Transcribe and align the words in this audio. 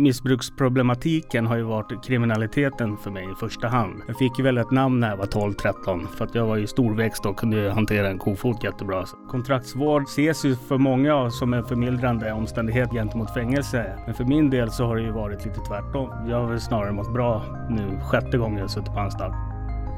Missbruksproblematiken 0.00 1.46
har 1.46 1.56
ju 1.56 1.62
varit 1.62 2.04
kriminaliteten 2.04 2.96
för 2.96 3.10
mig 3.10 3.24
i 3.24 3.34
första 3.40 3.68
hand. 3.68 4.02
Jag 4.06 4.18
fick 4.18 4.38
ju 4.38 4.44
väl 4.44 4.58
ett 4.58 4.70
namn 4.70 5.00
när 5.00 5.10
jag 5.10 5.16
var 5.16 5.26
12-13 5.26 6.06
för 6.06 6.24
att 6.24 6.34
jag 6.34 6.46
var 6.46 6.56
ju 6.56 6.66
storväxt 6.66 7.26
och 7.26 7.36
kunde 7.36 7.70
hantera 7.70 8.08
en 8.08 8.18
kofot 8.18 8.64
jättebra. 8.64 9.04
Kontraktsvård 9.28 10.02
ses 10.02 10.44
ju 10.44 10.56
för 10.56 10.78
många 10.78 11.30
som 11.30 11.54
en 11.54 11.64
förmildrande 11.64 12.32
omständighet 12.32 12.90
gentemot 12.90 13.34
fängelse. 13.34 13.98
Men 14.06 14.14
för 14.14 14.24
min 14.24 14.50
del 14.50 14.70
så 14.70 14.84
har 14.84 14.96
det 14.96 15.02
ju 15.02 15.12
varit 15.12 15.44
lite 15.44 15.60
tvärtom. 15.60 16.28
Jag 16.28 16.40
har 16.40 16.48
väl 16.48 16.60
snarare 16.60 16.92
mått 16.92 17.12
bra 17.12 17.44
nu 17.70 18.00
sjätte 18.00 18.38
gången 18.38 18.58
jag 18.58 18.70
suttit 18.70 18.94
på 18.94 19.00
anstalt. 19.00 19.49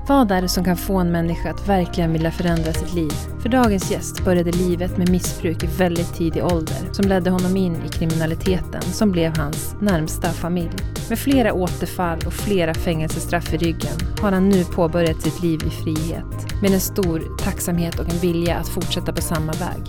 Vad 0.07 0.31
är 0.31 0.43
det 0.43 0.49
som 0.49 0.65
kan 0.65 0.77
få 0.77 0.99
en 0.99 1.13
människa 1.13 1.51
att 1.51 1.69
verkligen 1.69 2.13
vilja 2.13 2.31
förändra 2.31 2.73
sitt 2.73 2.95
liv? 2.95 3.13
För 3.43 3.49
dagens 3.49 3.91
gäst 3.91 4.25
började 4.25 4.53
livet 4.53 4.99
med 4.99 5.09
missbruk 5.09 5.65
i 5.65 5.67
väldigt 5.67 6.15
tidig 6.15 6.45
ålder 6.45 6.77
som 6.93 7.09
ledde 7.09 7.31
honom 7.31 7.57
in 7.57 7.77
i 7.87 7.89
kriminaliteten 7.89 8.83
som 8.83 9.13
blev 9.13 9.37
hans 9.37 9.75
närmsta 9.81 10.29
familj. 10.29 10.77
Med 11.09 11.19
flera 11.19 11.53
återfall 11.53 12.19
och 12.27 12.33
flera 12.33 12.75
fängelsestraff 12.75 13.55
i 13.55 13.57
ryggen 13.57 13.97
har 14.21 14.33
han 14.33 14.49
nu 14.49 14.65
påbörjat 14.65 15.23
sitt 15.23 15.43
liv 15.43 15.61
i 15.67 15.71
frihet 15.71 16.63
med 16.63 16.73
en 16.73 16.81
stor 16.81 17.37
tacksamhet 17.39 17.99
och 17.99 18.09
en 18.09 18.19
vilja 18.19 18.57
att 18.57 18.69
fortsätta 18.69 19.13
på 19.13 19.23
samma 19.23 19.53
väg. 19.53 19.83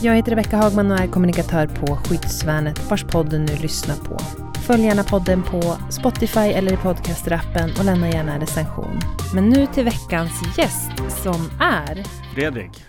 Jag 0.00 0.14
heter 0.14 0.30
Rebecka 0.30 0.56
Hagman 0.56 0.90
och 0.90 1.00
är 1.00 1.06
kommunikatör 1.06 1.66
på 1.66 1.96
Skyddsvärnet 1.96 2.90
vars 2.90 3.04
podd 3.04 3.30
du 3.30 3.38
nu 3.38 3.56
lyssnar 3.56 3.96
på. 3.96 4.47
Följ 4.68 4.82
gärna 4.84 5.02
podden 5.04 5.42
på 5.42 5.60
Spotify 5.90 6.40
eller 6.40 6.72
i 6.72 6.76
podcastrappen 6.76 7.70
och 7.78 7.84
lämna 7.84 8.08
gärna 8.10 8.34
en 8.34 8.40
recension. 8.40 8.98
Men 9.34 9.48
nu 9.48 9.66
till 9.66 9.84
veckans 9.84 10.58
gäst 10.58 11.22
som 11.22 11.50
är 11.60 12.04
Fredrik. 12.34 12.84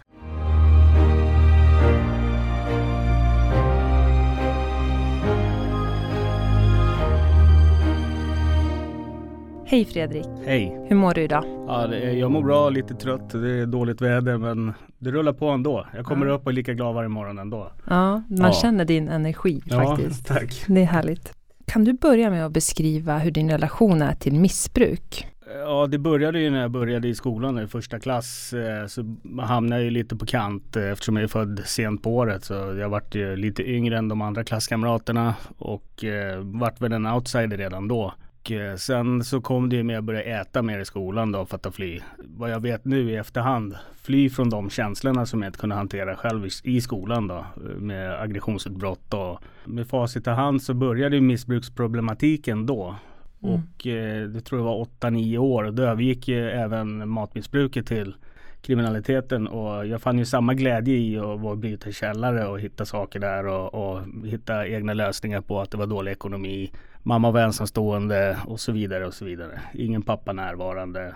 Hej 9.66 9.86
Fredrik! 9.86 10.26
Hej! 10.46 10.86
Hur 10.90 10.96
mår 10.96 11.14
du 11.14 11.22
idag? 11.22 11.44
Ja, 11.68 11.84
är, 11.84 12.10
jag 12.14 12.32
mår 12.32 12.44
bra, 12.44 12.70
lite 12.70 12.94
trött. 12.96 13.30
Det 13.30 13.52
är 13.52 13.66
dåligt 13.66 14.02
väder 14.02 14.38
men 14.38 14.74
det 15.00 15.12
rullar 15.12 15.34
på 15.34 15.48
ändå. 15.50 15.86
Jag 15.96 16.06
kommer 16.06 16.26
Ja. 16.26 16.34
upp 16.34 16.44
och 16.46 16.52
är 16.52 16.56
lika 16.56 16.74
glad 16.74 16.96
varje 16.96 17.10
morgon 17.10 17.40
ändå. 17.40 17.72
Ja, 17.90 18.12
man 18.14 18.24
Ja. 18.30 18.52
känner 18.54 18.86
din 18.86 19.10
energi 19.10 19.62
faktiskt. 19.72 20.30
Ja, 20.30 20.36
tack. 20.36 20.64
Det 20.68 20.82
är 20.82 20.86
härligt. 20.86 21.34
Kan 21.70 21.84
du 21.84 21.94
börja 21.94 22.30
med 22.30 22.46
att 22.46 22.52
beskriva 22.52 23.18
hur 23.18 23.32
din 23.32 23.52
relation 23.52 24.02
är 24.02 24.16
till 24.16 24.34
missbruk? 24.34 25.28
Ja, 25.56 25.88
det 25.88 25.98
började 25.98 26.40
ju 26.40 26.50
när 26.50 26.62
jag 26.62 26.72
började 26.72 27.08
i 27.08 27.16
skolan 27.16 27.60
i 27.60 27.68
första 27.68 28.00
klass. 28.00 28.54
Eh, 28.54 28.88
så 28.88 29.16
hamnade 29.42 29.82
jag 29.82 29.84
ju 29.84 29.90
lite 29.90 30.16
på 30.16 30.26
kant 30.26 30.76
eh, 30.76 30.84
eftersom 30.84 31.16
jag 31.16 31.24
är 31.24 31.28
född 31.28 31.62
sent 31.66 32.04
på 32.04 32.16
året. 32.16 32.44
Så 32.44 32.54
jag 32.54 32.90
vart 32.90 33.16
ju 33.16 33.36
lite 33.36 33.70
yngre 33.70 33.98
än 33.98 34.08
de 34.08 34.22
andra 34.22 34.44
klasskamraterna 34.44 35.36
och 35.58 36.04
eh, 36.04 36.40
vart 36.40 36.82
väl 36.82 36.92
en 36.94 37.08
outsider 37.08 37.58
redan 37.58 37.88
då. 37.88 38.14
Och 38.40 38.52
eh, 38.52 38.76
sen 38.76 39.24
så 39.24 39.42
kom 39.42 39.70
det 39.70 39.76
ju 39.76 39.84
med 39.84 39.98
att 39.98 40.04
börja 40.04 40.42
äta 40.42 40.62
mer 40.62 40.80
i 40.80 40.86
skolan 40.86 41.32
då 41.32 41.46
för 41.46 41.60
att 41.64 41.76
fly. 41.76 42.00
Vad 42.18 42.52
jag 42.52 42.60
vet 42.60 42.86
nu 42.86 43.12
i 43.12 43.16
efterhand, 43.16 43.76
fly 44.02 44.30
från 44.30 44.50
de 44.50 44.70
känslorna 44.70 45.26
som 45.26 45.42
jag 45.42 45.50
inte 45.50 45.60
kunde 45.60 45.76
hantera 45.76 46.16
själv 46.16 46.48
i, 46.64 46.82
skolan 46.82 47.28
då. 47.28 47.46
Med 47.78 48.22
aggressionsutbrott 48.22 49.14
och 49.14 49.40
med 49.66 49.88
facit 49.88 50.28
i 50.28 50.30
hand 50.30 50.62
så 50.62 50.74
började 50.74 51.16
ju 51.16 51.22
missbruksproblematiken 51.22 52.66
då. 52.66 52.96
Mm. 53.44 53.56
Och 53.56 53.88
eh, 53.88 54.28
det 54.28 54.42
tror 54.42 54.62
jag 54.62 54.66
var 54.66 54.86
8-9 55.00 55.38
år. 55.38 55.72
Då 55.72 55.84
övergick 55.84 56.28
ju 56.28 56.50
även 56.50 57.10
matmissbruket 57.10 57.88
till 57.88 58.16
kriminaliteten 58.62 59.48
och 59.48 59.88
jag 59.88 60.02
fann 60.02 60.20
ju 60.20 60.26
samma 60.26 60.54
glädje 60.54 60.98
i 60.98 61.18
att 61.18 61.40
vara 61.40 61.56
byta 61.56 61.92
källare 61.92 62.48
och 62.48 62.60
hitta 62.60 62.86
saker 62.86 63.20
där 63.20 63.48
och, 63.48 63.74
och 63.74 64.02
hitta 64.26 64.68
egna 64.68 64.94
lösningar 64.94 65.42
på 65.42 65.62
att 65.62 65.72
det 65.72 65.78
var 65.78 65.88
dålig 65.88 66.12
ekonomi. 66.12 66.72
Mamma 67.10 67.32
var 67.32 67.42
ensamstående 67.42 68.38
och 68.48 68.60
så 68.60 68.72
vidare 68.72 69.08
och 69.08 69.14
så 69.14 69.26
vidare. 69.26 69.62
Ingen 69.74 70.02
pappa 70.02 70.34
närvarande. 70.34 71.16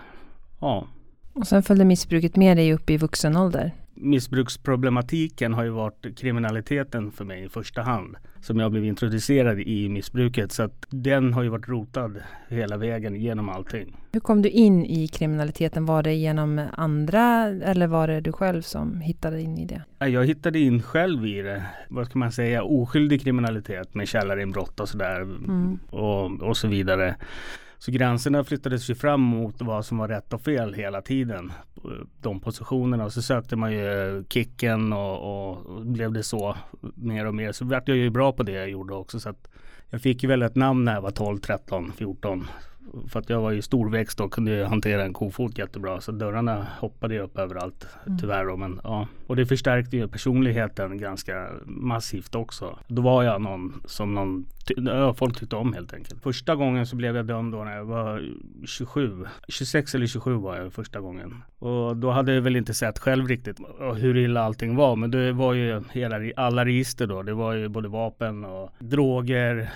Ja, 0.59 0.87
Och 1.33 1.47
sen 1.47 1.63
följde 1.63 1.85
missbruket 1.85 2.35
med 2.35 2.57
dig 2.57 2.73
upp 2.73 2.89
i 2.89 2.97
vuxen 2.97 3.37
ålder 3.37 3.71
missbruksproblematiken 3.95 5.53
har 5.53 5.63
ju 5.63 5.69
varit 5.69 6.17
kriminaliteten 6.17 7.11
för 7.11 7.25
mig 7.25 7.43
i 7.43 7.49
första 7.49 7.81
hand. 7.81 8.15
Som 8.41 8.59
jag 8.59 8.71
blev 8.71 8.85
introducerad 8.85 9.59
i 9.59 9.89
missbruket 9.89 10.51
så 10.51 10.63
att 10.63 10.85
den 10.89 11.33
har 11.33 11.43
ju 11.43 11.49
varit 11.49 11.67
rotad 11.67 12.17
hela 12.47 12.77
vägen 12.77 13.15
genom 13.15 13.49
allting. 13.49 13.97
Hur 14.11 14.19
kom 14.19 14.41
du 14.41 14.49
in 14.49 14.85
i 14.85 15.07
kriminaliteten? 15.07 15.85
Var 15.85 16.03
det 16.03 16.13
genom 16.13 16.61
andra 16.73 17.43
eller 17.45 17.87
var 17.87 18.07
det 18.07 18.21
du 18.21 18.31
själv 18.31 18.61
som 18.61 19.01
hittade 19.01 19.41
in 19.41 19.57
i 19.57 19.65
det? 19.65 19.81
Ja, 19.99 20.07
Jag 20.07 20.25
hittade 20.25 20.59
in 20.59 20.81
själv 20.81 21.25
i 21.25 21.41
det, 21.41 21.63
vad 21.89 22.05
ska 22.05 22.19
man 22.19 22.31
säga, 22.31 22.63
oskyldig 22.63 23.21
kriminalitet 23.21 23.95
med 23.95 24.07
källarinbrott 24.07 24.79
och 24.79 24.89
sådär 24.89 25.21
Mm. 25.21 25.79
och, 25.89 26.41
och 26.41 26.57
så 26.57 26.67
vidare. 26.67 27.15
Så 27.85 27.91
gränserna 27.91 28.43
flyttades 28.43 28.89
ju 28.89 28.95
fram 28.95 29.21
mot 29.21 29.61
vad 29.61 29.85
som 29.85 29.97
var 29.97 30.07
rätt 30.07 30.33
och 30.33 30.41
fel 30.41 30.73
hela 30.73 31.01
tiden. 31.01 31.51
De 32.21 32.39
positionerna 32.39 33.05
och 33.05 33.13
så 33.13 33.21
sökte 33.21 33.55
man 33.55 33.71
ju 33.71 34.23
kicken 34.29 34.93
och, 34.93 35.51
och 35.51 35.85
blev 35.85 36.11
det 36.11 36.23
så 36.23 36.57
mer 36.95 37.25
och 37.25 37.35
mer. 37.35 37.51
Så 37.51 37.65
vart 37.65 37.87
jag 37.87 37.97
ju 37.97 38.09
bra 38.09 38.31
på 38.31 38.43
det 38.43 38.51
jag 38.51 38.69
gjorde 38.69 38.93
också. 38.93 39.19
Så 39.19 39.29
att 39.29 39.47
jag 39.89 40.01
fick 40.01 40.23
ju 40.23 40.29
väl 40.29 40.41
ett 40.41 40.55
namn 40.55 40.83
när 40.83 40.93
jag 40.93 41.01
var 41.01 41.11
12, 41.11 41.37
13, 41.37 41.91
14. 41.97 42.47
För 43.07 43.19
att 43.19 43.29
jag 43.29 43.41
var 43.41 43.51
ju 43.51 43.61
storväxt 43.61 44.19
och 44.19 44.33
kunde 44.33 44.65
hantera 44.65 45.03
en 45.03 45.13
kofot 45.13 45.57
jättebra. 45.57 46.01
Så 46.01 46.11
dörrarna 46.11 46.67
hoppade 46.79 47.13
ju 47.13 47.19
upp 47.21 47.37
överallt 47.37 47.87
Mm. 48.05 48.17
tyvärr. 48.19 48.45
Då, 48.45 48.57
men, 48.57 48.79
ja. 48.83 49.07
Och 49.27 49.35
det 49.35 49.45
förstärkte 49.45 49.97
ju 49.97 50.07
personligheten 50.07 50.97
ganska 50.97 51.47
massivt 51.65 52.35
också. 52.35 52.79
Då 52.87 53.01
var 53.01 53.23
jag 53.23 53.41
någon 53.41 53.81
som 53.85 54.13
någon, 54.15 54.45
ty- 54.67 54.75
folk 55.15 55.39
tyckte 55.39 55.55
om 55.55 55.73
helt 55.73 55.93
enkelt. 55.93 56.23
Första 56.23 56.55
gången 56.55 56.85
så 56.87 56.95
blev 56.95 57.15
jag 57.15 57.25
dömd 57.25 57.53
då 57.53 57.63
när 57.63 57.75
jag 57.75 57.85
var 57.85 58.23
27. 58.65 59.25
26 59.47 59.95
eller 59.95 60.07
27 60.07 60.33
var 60.33 60.57
jag 60.57 60.73
första 60.73 60.99
gången. 60.99 61.35
Och 61.59 61.97
då 61.97 62.11
hade 62.11 62.33
jag 62.33 62.41
väl 62.41 62.55
inte 62.55 62.73
sett 62.73 62.99
själv 62.99 63.27
riktigt 63.27 63.57
hur 63.97 64.17
illa 64.17 64.41
allting 64.43 64.75
var. 64.75 64.95
Men 64.95 65.11
det 65.11 65.31
var 65.31 65.53
ju 65.53 65.81
hela, 65.91 66.15
alla 66.35 66.65
register 66.65 67.07
då. 67.07 67.23
Det 67.23 67.33
var 67.33 67.53
ju 67.53 67.67
både 67.67 67.87
vapen 67.87 68.45
och 68.45 68.69
droger 68.79 69.69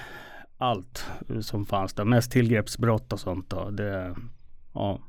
allt 0.57 1.05
som 1.41 1.65
fanns 1.65 1.93
där. 1.93 2.05
Mest 2.05 2.31
tillgreppsbrott 2.31 3.13
och 3.13 3.19
sånt 3.19 3.49
då. 3.49 3.69
Det, 3.69 4.15
ja, 4.73 4.99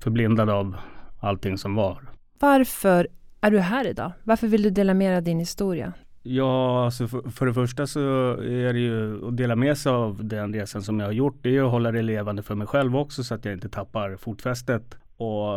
förblindad 0.00 0.50
av 0.50 0.76
allting 1.20 1.58
som 1.58 1.74
var. 1.74 2.02
Varför 2.38 3.08
är 3.40 3.50
du 3.50 3.58
här 3.58 3.86
idag? 3.86 4.12
Varför 4.24 4.46
vill 4.46 4.62
du 4.62 4.70
dela 4.70 4.94
med 4.94 5.10
dig 5.10 5.16
av 5.16 5.22
din 5.22 5.38
historia? 5.38 5.92
Ja, 6.22 6.84
alltså 6.84 7.08
för, 7.08 7.30
för 7.30 7.46
det 7.46 7.54
första 7.54 7.86
så 7.86 8.00
är 8.40 8.72
det 8.72 8.78
ju 8.78 9.28
att 9.28 9.36
dela 9.36 9.56
med 9.56 9.78
sig 9.78 9.92
av 9.92 10.24
den 10.24 10.54
resan 10.54 10.82
som 10.82 11.00
jag 11.00 11.06
har 11.06 11.12
gjort. 11.12 11.38
Det 11.42 11.56
är 11.56 11.62
att 11.62 11.70
hålla 11.70 11.92
det 11.92 12.02
levande 12.02 12.42
för 12.42 12.54
mig 12.54 12.66
själv 12.66 12.96
också 12.96 13.24
så 13.24 13.34
att 13.34 13.44
jag 13.44 13.54
inte 13.54 13.68
tappar 13.68 14.16
fotfästet 14.16 14.98
och 15.16 15.52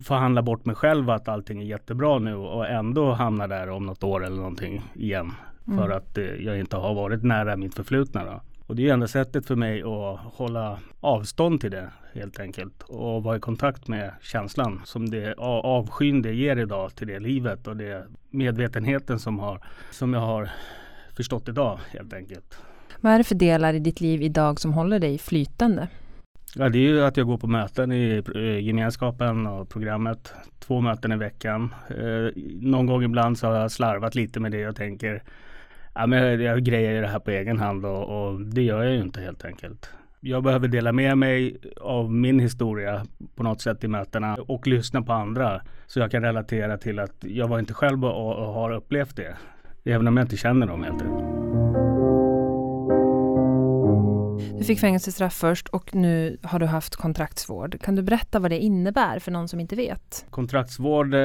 förhandla 0.00 0.42
bort 0.42 0.64
mig 0.64 0.76
själv 0.76 1.10
att 1.10 1.28
allting 1.28 1.60
är 1.60 1.66
jättebra 1.66 2.18
nu 2.18 2.34
och 2.34 2.68
ändå 2.68 3.12
hamna 3.12 3.46
där 3.46 3.70
om 3.70 3.86
något 3.86 4.04
år 4.04 4.24
eller 4.24 4.36
någonting 4.36 4.82
igen. 4.94 5.32
Mm. 5.66 5.78
För 5.78 5.90
att 5.90 6.18
eh, 6.18 6.24
jag 6.24 6.58
inte 6.58 6.76
har 6.76 6.94
varit 6.94 7.22
nära 7.22 7.56
mitt 7.56 7.74
förflutna 7.74 8.24
då. 8.24 8.40
Och 8.66 8.76
det 8.76 8.88
är 8.88 8.92
enda 8.92 9.08
sättet 9.08 9.46
för 9.46 9.56
mig 9.56 9.82
att 9.82 10.20
hålla 10.34 10.78
avstånd 11.00 11.60
till 11.60 11.70
det 11.70 11.90
helt 12.14 12.40
enkelt. 12.40 12.82
Och 12.82 13.22
vara 13.22 13.36
i 13.36 13.40
kontakt 13.40 13.88
med 13.88 14.14
känslan 14.22 14.80
som 14.84 15.10
det 15.10 15.34
avskyn 15.38 16.22
det 16.22 16.32
ger 16.34 16.56
idag 16.56 16.94
till 16.94 17.06
det 17.06 17.20
livet 17.20 17.66
och 17.66 17.76
det 17.76 18.06
medvetenheten 18.30 19.18
som, 19.18 19.38
har, 19.38 19.60
som 19.90 20.14
jag 20.14 20.20
har 20.20 20.50
förstått 21.16 21.48
idag 21.48 21.78
helt 21.90 22.12
enkelt. 22.12 22.58
Vad 23.00 23.12
är 23.12 23.18
det 23.18 23.24
för 23.24 23.34
delar 23.34 23.74
i 23.74 23.78
ditt 23.78 24.00
liv 24.00 24.22
idag 24.22 24.60
som 24.60 24.72
håller 24.72 24.98
dig 24.98 25.18
flytande? 25.18 25.88
Ja, 26.56 26.68
det 26.68 26.78
är 26.78 26.88
ju 26.88 27.04
att 27.04 27.16
jag 27.16 27.26
går 27.26 27.38
på 27.38 27.46
möten 27.46 27.92
i 27.92 28.22
eh, 28.34 28.58
gemenskapen 28.58 29.46
och 29.46 29.68
programmet. 29.68 30.34
Två 30.58 30.80
möten 30.80 31.12
i 31.12 31.16
veckan. 31.16 31.74
Eh, 31.88 32.42
någon 32.60 32.86
gång 32.86 33.02
ibland 33.02 33.38
så 33.38 33.46
har 33.46 33.54
jag 33.54 33.70
slarvat 33.70 34.14
lite 34.14 34.40
med 34.40 34.52
det 34.52 34.68
och 34.68 34.76
tänker 34.76 35.22
ja, 35.94 36.06
men 36.06 36.42
jag 36.42 36.64
grejer 36.64 37.02
det 37.02 37.08
här 37.08 37.18
på 37.18 37.30
egen 37.30 37.58
hand 37.58 37.86
och, 37.86 38.02
och 38.02 38.40
det 38.40 38.62
gör 38.62 38.82
jag 38.82 38.92
ju 38.92 39.00
inte 39.00 39.20
helt 39.20 39.44
enkelt. 39.44 39.90
Jag 40.20 40.42
behöver 40.42 40.68
dela 40.68 40.92
med 40.92 41.18
mig 41.18 41.56
av 41.80 42.12
min 42.12 42.38
historia 42.38 43.06
på 43.34 43.42
något 43.42 43.60
sätt 43.60 43.84
i 43.84 43.88
mötena 43.88 44.34
och 44.34 44.66
lyssna 44.66 45.02
på 45.02 45.12
andra 45.12 45.62
så 45.86 46.00
jag 46.00 46.10
kan 46.10 46.22
relatera 46.22 46.78
till 46.78 46.98
att 46.98 47.16
jag 47.20 47.48
var 47.48 47.58
inte 47.58 47.74
själv 47.74 48.04
och, 48.04 48.36
och 48.36 48.54
har 48.54 48.70
upplevt 48.70 49.16
det. 49.16 49.36
Även 49.84 50.08
om 50.08 50.16
jag 50.16 50.24
inte 50.24 50.36
känner 50.36 50.66
dem 50.66 50.84
helt 50.84 51.02
enkelt. 51.02 51.51
Du 54.62 54.66
fick 54.66 54.80
fängelsestraff 54.80 55.34
först 55.34 55.68
och 55.68 55.94
nu 55.94 56.38
har 56.42 56.58
du 56.58 56.66
haft 56.66 56.96
kontraktsvård. 56.96 57.80
Kan 57.80 57.94
du 57.94 58.02
berätta 58.02 58.38
vad 58.38 58.50
det 58.50 58.58
innebär 58.58 59.18
för 59.18 59.30
någon 59.32 59.48
som 59.48 59.60
inte 59.60 59.76
vet? 59.76 60.26
Kontraktsvård 60.30 61.14
eh, 61.14 61.20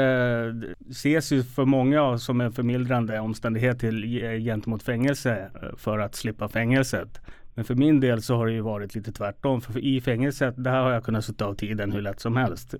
ses 0.89 1.31
ju 1.31 1.43
för 1.43 1.65
många 1.65 2.17
som 2.17 2.41
en 2.41 2.51
förmildrande 2.51 3.19
omständighet 3.19 3.79
till, 3.79 4.23
eh, 4.23 4.31
gentemot 4.31 4.83
fängelse 4.83 5.51
eh, 5.61 5.77
för 5.77 5.99
att 5.99 6.15
slippa 6.15 6.47
fängelset. 6.47 7.21
Men 7.53 7.65
för 7.65 7.75
min 7.75 7.99
del 7.99 8.21
så 8.21 8.35
har 8.35 8.45
det 8.45 8.53
ju 8.53 8.61
varit 8.61 8.95
lite 8.95 9.11
tvärtom. 9.11 9.61
För 9.61 9.77
i 9.79 10.01
fängelset, 10.01 10.53
där 10.57 10.81
har 10.81 10.91
jag 10.91 11.03
kunnat 11.03 11.25
sitta 11.25 11.45
av 11.45 11.53
tiden 11.55 11.91
hur 11.91 12.01
lätt 12.01 12.19
som 12.19 12.37
helst. 12.37 12.75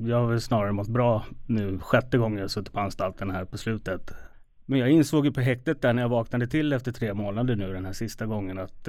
Jag 0.00 0.20
har 0.20 0.26
väl 0.26 0.40
snarare 0.40 0.72
mått 0.72 0.88
bra 0.88 1.24
nu 1.46 1.78
sjätte 1.78 2.18
gången 2.18 2.38
jag 2.38 2.50
suttit 2.50 2.72
på 2.72 2.80
anstalten 2.80 3.30
här 3.30 3.44
på 3.44 3.58
slutet. 3.58 4.14
Men 4.66 4.78
jag 4.78 4.90
insåg 4.90 5.24
ju 5.24 5.32
på 5.32 5.40
häktet 5.40 5.82
där 5.82 5.92
när 5.92 6.02
jag 6.02 6.08
vaknade 6.08 6.46
till 6.46 6.72
efter 6.72 6.92
tre 6.92 7.14
månader 7.14 7.56
nu 7.56 7.72
den 7.72 7.84
här 7.84 7.92
sista 7.92 8.26
gången 8.26 8.58
att 8.58 8.88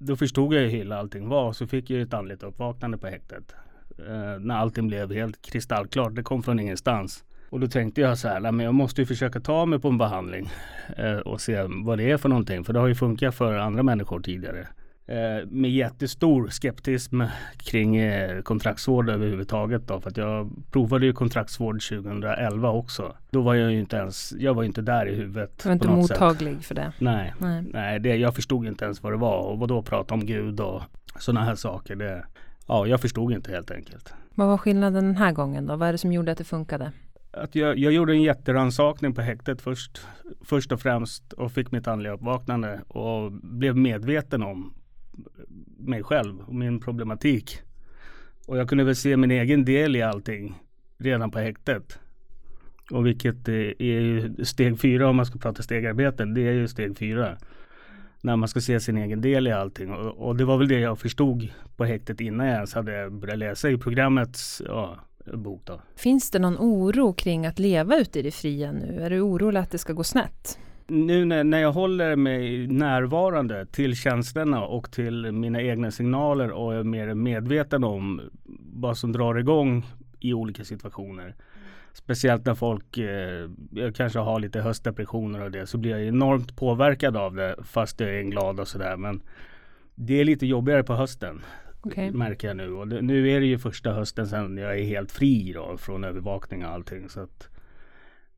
då 0.00 0.16
förstod 0.16 0.54
jag 0.54 0.62
ju 0.62 0.68
hur 0.68 0.78
illa 0.78 0.98
allting 0.98 1.28
var. 1.28 1.52
Så 1.52 1.66
fick 1.66 1.90
jag 1.90 2.00
ett 2.00 2.14
andligt 2.14 2.42
uppvaknande 2.42 2.98
på 2.98 3.06
häktet. 3.06 3.54
Eh, 3.98 4.40
när 4.40 4.54
allting 4.54 4.88
blev 4.88 5.12
helt 5.12 5.42
kristallklart. 5.42 6.14
Det 6.14 6.22
kom 6.22 6.42
från 6.42 6.60
ingenstans. 6.60 7.24
Och 7.50 7.60
då 7.60 7.66
tänkte 7.66 8.00
jag 8.00 8.18
så 8.18 8.28
här, 8.28 8.40
men 8.40 8.60
jag 8.60 8.74
måste 8.74 9.00
ju 9.00 9.06
försöka 9.06 9.40
ta 9.40 9.66
mig 9.66 9.78
på 9.78 9.88
en 9.88 9.98
behandling 9.98 10.50
eh, 10.96 11.16
och 11.16 11.40
se 11.40 11.66
vad 11.84 11.98
det 11.98 12.10
är 12.10 12.16
för 12.16 12.28
någonting. 12.28 12.64
För 12.64 12.72
det 12.72 12.78
har 12.78 12.86
ju 12.86 12.94
funkat 12.94 13.34
för 13.34 13.58
andra 13.58 13.82
människor 13.82 14.20
tidigare. 14.20 14.68
Eh, 15.08 15.46
med 15.46 15.70
jättestor 15.70 16.48
skeptism 16.48 17.22
kring 17.56 17.96
eh, 17.96 18.42
kontraktsvård 18.42 19.08
överhuvudtaget 19.08 19.86
då. 19.86 20.00
För 20.00 20.10
att 20.10 20.16
jag 20.16 20.50
provade 20.70 21.06
ju 21.06 21.12
kontraktsvård 21.12 21.82
2011 21.82 22.70
också. 22.70 23.16
Då 23.30 23.42
var 23.42 23.54
jag 23.54 23.72
ju 23.72 23.78
inte 23.80 23.96
ens, 23.96 24.32
jag 24.38 24.54
var 24.54 24.64
inte 24.64 24.82
där 24.82 25.06
i 25.06 25.14
huvudet. 25.14 25.60
Du 25.62 25.68
var 25.68 25.72
inte 25.74 25.88
mottaglig 25.88 26.56
sätt. 26.56 26.66
för 26.66 26.74
det? 26.74 26.92
Nej, 26.98 27.34
nej. 27.38 27.64
nej 27.72 28.00
det, 28.00 28.16
jag 28.16 28.34
förstod 28.34 28.66
inte 28.66 28.84
ens 28.84 29.02
vad 29.02 29.12
det 29.12 29.16
var. 29.16 29.38
Och 29.38 29.58
vad 29.58 29.68
då 29.68 29.82
prata 29.82 30.14
om 30.14 30.26
Gud 30.26 30.60
och 30.60 30.82
sådana 31.18 31.44
här 31.44 31.54
saker. 31.54 31.96
Det, 31.96 32.24
ja, 32.66 32.86
jag 32.86 33.00
förstod 33.00 33.32
inte 33.32 33.50
helt 33.50 33.70
enkelt. 33.70 34.14
Vad 34.34 34.48
var 34.48 34.58
skillnaden 34.58 35.04
den 35.04 35.16
här 35.16 35.32
gången 35.32 35.66
då? 35.66 35.76
Vad 35.76 35.88
är 35.88 35.92
det 35.92 35.98
som 35.98 36.12
gjorde 36.12 36.32
att 36.32 36.38
det 36.38 36.44
funkade? 36.44 36.92
Att 37.32 37.54
jag, 37.54 37.78
jag 37.78 37.92
gjorde 37.92 38.12
en 38.12 38.22
jätteransakning 38.22 39.14
på 39.14 39.20
häktet 39.20 39.60
först, 39.60 40.00
först 40.44 40.72
och 40.72 40.80
främst 40.80 41.32
och 41.32 41.52
fick 41.52 41.72
mitt 41.72 41.88
andliga 41.88 42.12
uppvaknande 42.12 42.80
och 42.88 43.32
blev 43.32 43.76
medveten 43.76 44.42
om 44.42 44.72
mig 45.78 46.02
själv 46.02 46.40
och 46.40 46.54
min 46.54 46.80
problematik. 46.80 47.58
Och 48.46 48.58
jag 48.58 48.68
kunde 48.68 48.84
väl 48.84 48.96
se 48.96 49.16
min 49.16 49.30
egen 49.30 49.64
del 49.64 49.96
i 49.96 50.02
allting 50.02 50.54
redan 50.98 51.30
på 51.30 51.38
häktet. 51.38 51.98
Och 52.90 53.06
vilket 53.06 53.48
eh, 53.48 53.54
är 53.54 54.00
ju 54.00 54.34
steg 54.44 54.80
fyra 54.80 55.08
om 55.08 55.16
man 55.16 55.26
ska 55.26 55.38
prata 55.38 55.62
stegarbeten. 55.62 56.34
Det 56.34 56.48
är 56.48 56.52
ju 56.52 56.68
steg 56.68 56.98
fyra. 56.98 57.38
När 58.20 58.36
man 58.36 58.48
ska 58.48 58.60
se 58.60 58.80
sin 58.80 58.96
egen 58.96 59.20
del 59.20 59.46
i 59.46 59.52
allting. 59.52 59.92
Och, 59.92 60.28
och 60.28 60.36
det 60.36 60.44
var 60.44 60.58
väl 60.58 60.68
det 60.68 60.80
jag 60.80 60.98
förstod 60.98 61.48
på 61.76 61.84
häktet 61.84 62.20
innan 62.20 62.46
jag 62.46 62.54
ens 62.54 62.74
hade 62.74 63.10
börjat 63.10 63.38
läsa 63.38 63.70
i 63.70 63.78
programmets 63.78 64.62
ja, 64.66 64.98
bok. 65.34 65.62
Då. 65.64 65.80
Finns 65.96 66.30
det 66.30 66.38
någon 66.38 66.56
oro 66.58 67.12
kring 67.12 67.46
att 67.46 67.58
leva 67.58 67.96
ute 67.96 68.18
i 68.18 68.22
det 68.22 68.30
fria 68.30 68.72
nu? 68.72 69.00
Är 69.00 69.10
du 69.10 69.20
orolig 69.20 69.60
att 69.60 69.70
det 69.70 69.78
ska 69.78 69.92
gå 69.92 70.04
snett? 70.04 70.58
Nu 70.88 71.24
när, 71.24 71.44
när 71.44 71.58
jag 71.58 71.72
håller 71.72 72.16
mig 72.16 72.66
närvarande 72.66 73.66
till 73.66 73.96
känslorna 73.96 74.64
och 74.64 74.92
till 74.92 75.32
mina 75.32 75.62
egna 75.62 75.90
signaler 75.90 76.50
och 76.50 76.74
är 76.74 76.82
mer 76.82 77.14
medveten 77.14 77.84
om 77.84 78.20
vad 78.72 78.98
som 78.98 79.12
drar 79.12 79.38
igång 79.38 79.86
i 80.20 80.32
olika 80.32 80.64
situationer. 80.64 81.34
Speciellt 81.92 82.46
när 82.46 82.54
folk 82.54 82.98
eh, 82.98 83.48
kanske 83.94 84.18
har 84.18 84.40
lite 84.40 84.60
höstdepressioner 84.60 85.42
och 85.42 85.50
det 85.50 85.66
så 85.66 85.78
blir 85.78 85.90
jag 85.90 86.04
enormt 86.04 86.56
påverkad 86.56 87.16
av 87.16 87.34
det 87.34 87.56
fast 87.64 88.00
jag 88.00 88.10
är 88.10 88.22
glad 88.22 88.60
och 88.60 88.68
sådär. 88.68 88.96
Men 88.96 89.22
det 89.94 90.20
är 90.20 90.24
lite 90.24 90.46
jobbigare 90.46 90.82
på 90.82 90.94
hösten. 90.94 91.40
Okay. 91.82 92.10
Märker 92.10 92.48
jag 92.48 92.56
nu. 92.56 92.72
Och 92.72 92.88
det, 92.88 93.02
nu 93.02 93.30
är 93.30 93.40
det 93.40 93.46
ju 93.46 93.58
första 93.58 93.92
hösten 93.92 94.26
sedan 94.26 94.56
jag 94.56 94.78
är 94.78 94.84
helt 94.84 95.12
fri 95.12 95.52
då, 95.52 95.76
från 95.76 96.04
övervakning 96.04 96.64
och 96.64 96.70
allting. 96.70 97.08
Så 97.08 97.20
att, 97.20 97.48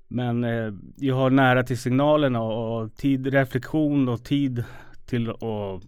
men 0.08 0.44
eh, 0.44 0.72
jag 0.96 1.14
har 1.14 1.30
nära 1.30 1.62
till 1.62 1.78
signalerna 1.78 2.42
och, 2.42 2.96
tid, 2.96 3.26
reflektion 3.26 4.08
och 4.08 4.24
tid 4.24 4.64
till 5.06 5.30
och 5.30 5.82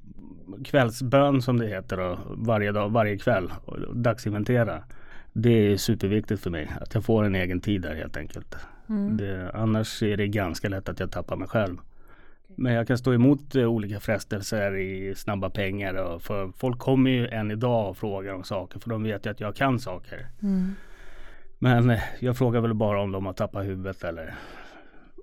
kvällsbön 0.64 1.42
som 1.42 1.58
det 1.58 1.66
heter 1.66 1.96
då, 1.96 2.18
varje 2.26 2.72
dag, 2.72 2.90
varje 2.90 3.18
kväll 3.18 3.52
och 3.64 3.96
dagsinventera. 3.96 4.82
Det 5.32 5.50
är 5.50 5.76
superviktigt 5.76 6.42
för 6.42 6.50
mig 6.50 6.70
att 6.80 6.94
jag 6.94 7.04
får 7.04 7.24
en 7.24 7.34
egen 7.34 7.60
tid 7.60 7.82
där 7.82 7.94
helt 7.94 8.16
enkelt. 8.16 8.56
Mm. 8.88 9.16
Det, 9.16 9.50
annars 9.54 10.02
är 10.02 10.16
det 10.16 10.28
ganska 10.28 10.68
lätt 10.68 10.88
att 10.88 11.00
jag 11.00 11.10
tappar 11.10 11.36
mig 11.36 11.48
själv. 11.48 11.76
Men 12.56 12.72
jag 12.72 12.86
kan 12.86 12.98
stå 12.98 13.14
emot 13.14 13.54
eh, 13.54 13.64
olika 13.64 14.00
frestelser 14.00 14.76
i 14.76 15.14
snabba 15.14 15.50
pengar. 15.50 15.94
Och 15.94 16.22
för 16.22 16.52
folk 16.56 16.78
kommer 16.78 17.10
ju 17.10 17.28
än 17.28 17.50
idag 17.50 17.90
och 17.90 17.96
frågar 17.96 18.34
om 18.34 18.44
saker 18.44 18.80
för 18.80 18.90
de 18.90 19.02
vet 19.02 19.26
ju 19.26 19.30
att 19.30 19.40
jag 19.40 19.56
kan 19.56 19.78
saker. 19.78 20.26
Mm. 20.42 20.74
Men 21.62 21.90
eh, 21.90 22.00
jag 22.20 22.36
frågar 22.36 22.60
väl 22.60 22.74
bara 22.74 23.02
om 23.02 23.12
de 23.12 23.26
har 23.26 23.32
tappat 23.32 23.64
huvudet 23.64 24.04
eller 24.04 24.34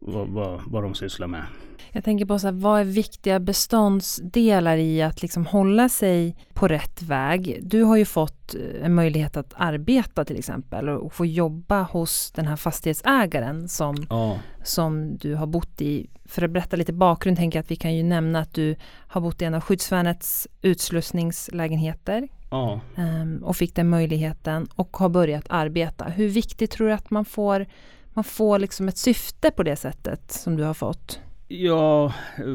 vad, 0.01 0.27
vad, 0.27 0.61
vad 0.67 0.83
de 0.83 0.95
sysslar 0.95 1.27
med. 1.27 1.43
Jag 1.91 2.03
tänker 2.03 2.25
på 2.25 2.39
så 2.39 2.47
här, 2.47 2.51
vad 2.51 2.79
är 2.79 2.85
viktiga 2.85 3.39
beståndsdelar 3.39 4.77
i 4.77 5.01
att 5.01 5.21
liksom 5.21 5.45
hålla 5.45 5.89
sig 5.89 6.35
på 6.53 6.67
rätt 6.67 7.01
väg? 7.01 7.59
Du 7.61 7.83
har 7.83 7.97
ju 7.97 8.05
fått 8.05 8.55
eh, 8.55 8.85
en 8.85 8.95
möjlighet 8.95 9.37
att 9.37 9.53
arbeta 9.55 10.25
till 10.25 10.39
exempel 10.39 10.89
och 10.89 11.13
få 11.13 11.25
jobba 11.25 11.81
hos 11.81 12.31
den 12.31 12.47
här 12.47 12.55
fastighetsägaren 12.55 13.69
som, 13.69 13.95
ja. 14.09 14.39
som 14.63 15.17
du 15.17 15.35
har 15.35 15.47
bott 15.47 15.81
i. 15.81 16.09
För 16.25 16.41
att 16.41 16.51
berätta 16.51 16.75
lite 16.75 16.93
bakgrund 16.93 17.37
tänker 17.37 17.59
jag 17.59 17.63
att 17.63 17.71
vi 17.71 17.75
kan 17.75 17.95
ju 17.95 18.03
nämna 18.03 18.39
att 18.39 18.53
du 18.53 18.75
har 19.07 19.21
bott 19.21 19.41
i 19.41 19.45
en 19.45 19.53
av 19.53 19.61
skyddsvärnets 19.61 20.47
utslussningslägenheter 20.61 22.27
Ja. 22.49 22.81
Um, 22.97 23.43
och 23.43 23.55
fick 23.55 23.75
den 23.75 23.89
möjligheten 23.89 24.67
och 24.75 24.97
har 24.97 25.09
börjat 25.09 25.45
arbeta. 25.49 26.05
Hur 26.05 26.27
viktigt 26.29 26.71
tror 26.71 26.87
du 26.87 26.93
att 26.93 27.09
man 27.09 27.25
får, 27.25 27.65
man 28.13 28.23
får 28.23 28.59
liksom 28.59 28.87
ett 28.87 28.97
syfte 28.97 29.51
på 29.51 29.63
det 29.63 29.75
sättet 29.75 30.31
som 30.31 30.57
du 30.57 30.63
har 30.63 30.73
fått? 30.73 31.19
Ja, 31.49 32.13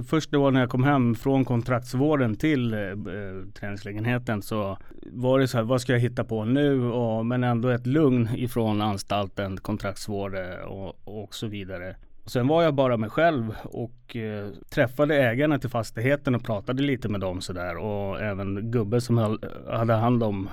först 0.09 0.31
då 0.31 0.51
när 0.51 0.61
jag 0.61 0.71
kom 0.71 0.85
hem 0.85 1.15
från 1.15 1.45
kontraktsvården 1.45 2.37
till 2.37 2.75
eh, 2.75 2.79
träningslägenheten 3.55 4.43
så 4.43 4.79
var 5.13 5.39
det 5.39 5.49
så 5.49 5.57
här, 5.57 5.65
vad 5.65 5.81
ska 5.81 5.93
jag 5.93 6.01
hitta 6.01 6.25
på 6.25 6.45
nu? 6.45 6.85
Och, 6.85 7.27
men 7.27 7.45
ändå 7.45 7.69
ett 7.69 7.87
lugn 7.87 8.29
ifrån 8.37 8.83
anstalten, 8.83 9.57
kontraktsvård 9.57 10.35
och, 10.67 11.23
och 11.25 11.35
så 11.35 11.47
vidare. 11.47 11.97
Sen 12.27 12.49
var 12.49 12.63
jag 12.63 12.75
bara 12.75 12.97
mig 12.97 13.11
själv 13.11 13.55
och 13.65 14.17
eh, 14.17 14.49
träffade 14.71 15.17
ägarna 15.17 15.59
till 15.59 15.71
fastigheten 15.71 16.35
och 16.35 16.45
pratade 16.45 16.83
lite 16.83 17.09
med 17.09 17.21
dem 17.21 17.41
sådär 17.41 17.77
och 17.77 18.21
även 18.21 18.71
gubben 18.71 19.01
som 19.01 19.19
höll, 19.19 19.39
hade 19.71 19.93
hand 19.93 20.23
om 20.23 20.49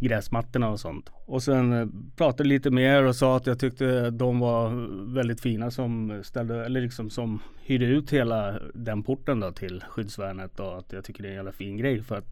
gräsmattorna 0.00 0.68
och 0.68 0.80
sånt. 0.80 1.10
Och 1.30 1.42
sen 1.42 1.72
eh, 1.72 1.86
pratade 2.16 2.48
lite 2.48 2.70
mer 2.70 3.02
och 3.02 3.16
sa 3.16 3.36
att 3.36 3.46
jag 3.46 3.58
tyckte 3.58 4.10
de 4.10 4.40
var 4.40 4.70
väldigt 5.14 5.40
fina 5.40 5.70
som 5.70 6.20
ställde, 6.24 6.64
eller 6.64 6.80
liksom 6.80 7.10
som 7.10 7.42
hyrde 7.60 7.84
ut 7.86 8.10
hela 8.10 8.58
den 8.74 9.02
porten 9.02 9.40
då 9.40 9.52
till 9.52 9.84
skyddsvärnet 9.88 10.60
och 10.60 10.78
att 10.78 10.92
jag 10.92 11.04
tycker 11.04 11.22
det 11.22 11.28
är 11.28 11.30
en 11.30 11.36
jävla 11.36 11.52
fin 11.52 11.76
grej 11.76 12.02
för 12.02 12.16
att 12.18 12.24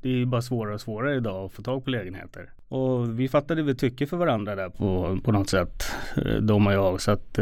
det 0.00 0.08
är 0.08 0.12
ju 0.12 0.26
bara 0.26 0.42
svårare 0.42 0.74
och 0.74 0.80
svårare 0.80 1.16
idag 1.16 1.44
att 1.44 1.52
få 1.52 1.62
tag 1.62 1.84
på 1.84 1.90
lägenheter. 1.90 2.50
Och 2.68 3.20
vi 3.20 3.28
fattade 3.28 3.62
väl 3.62 3.76
tycke 3.76 4.06
för 4.06 4.16
varandra 4.16 4.54
där 4.54 4.68
på, 4.68 5.18
på 5.24 5.32
något 5.32 5.48
sätt, 5.48 5.84
eh, 6.16 6.34
de 6.34 6.66
och 6.66 6.72
jag. 6.72 7.00
Så 7.00 7.10
att 7.10 7.38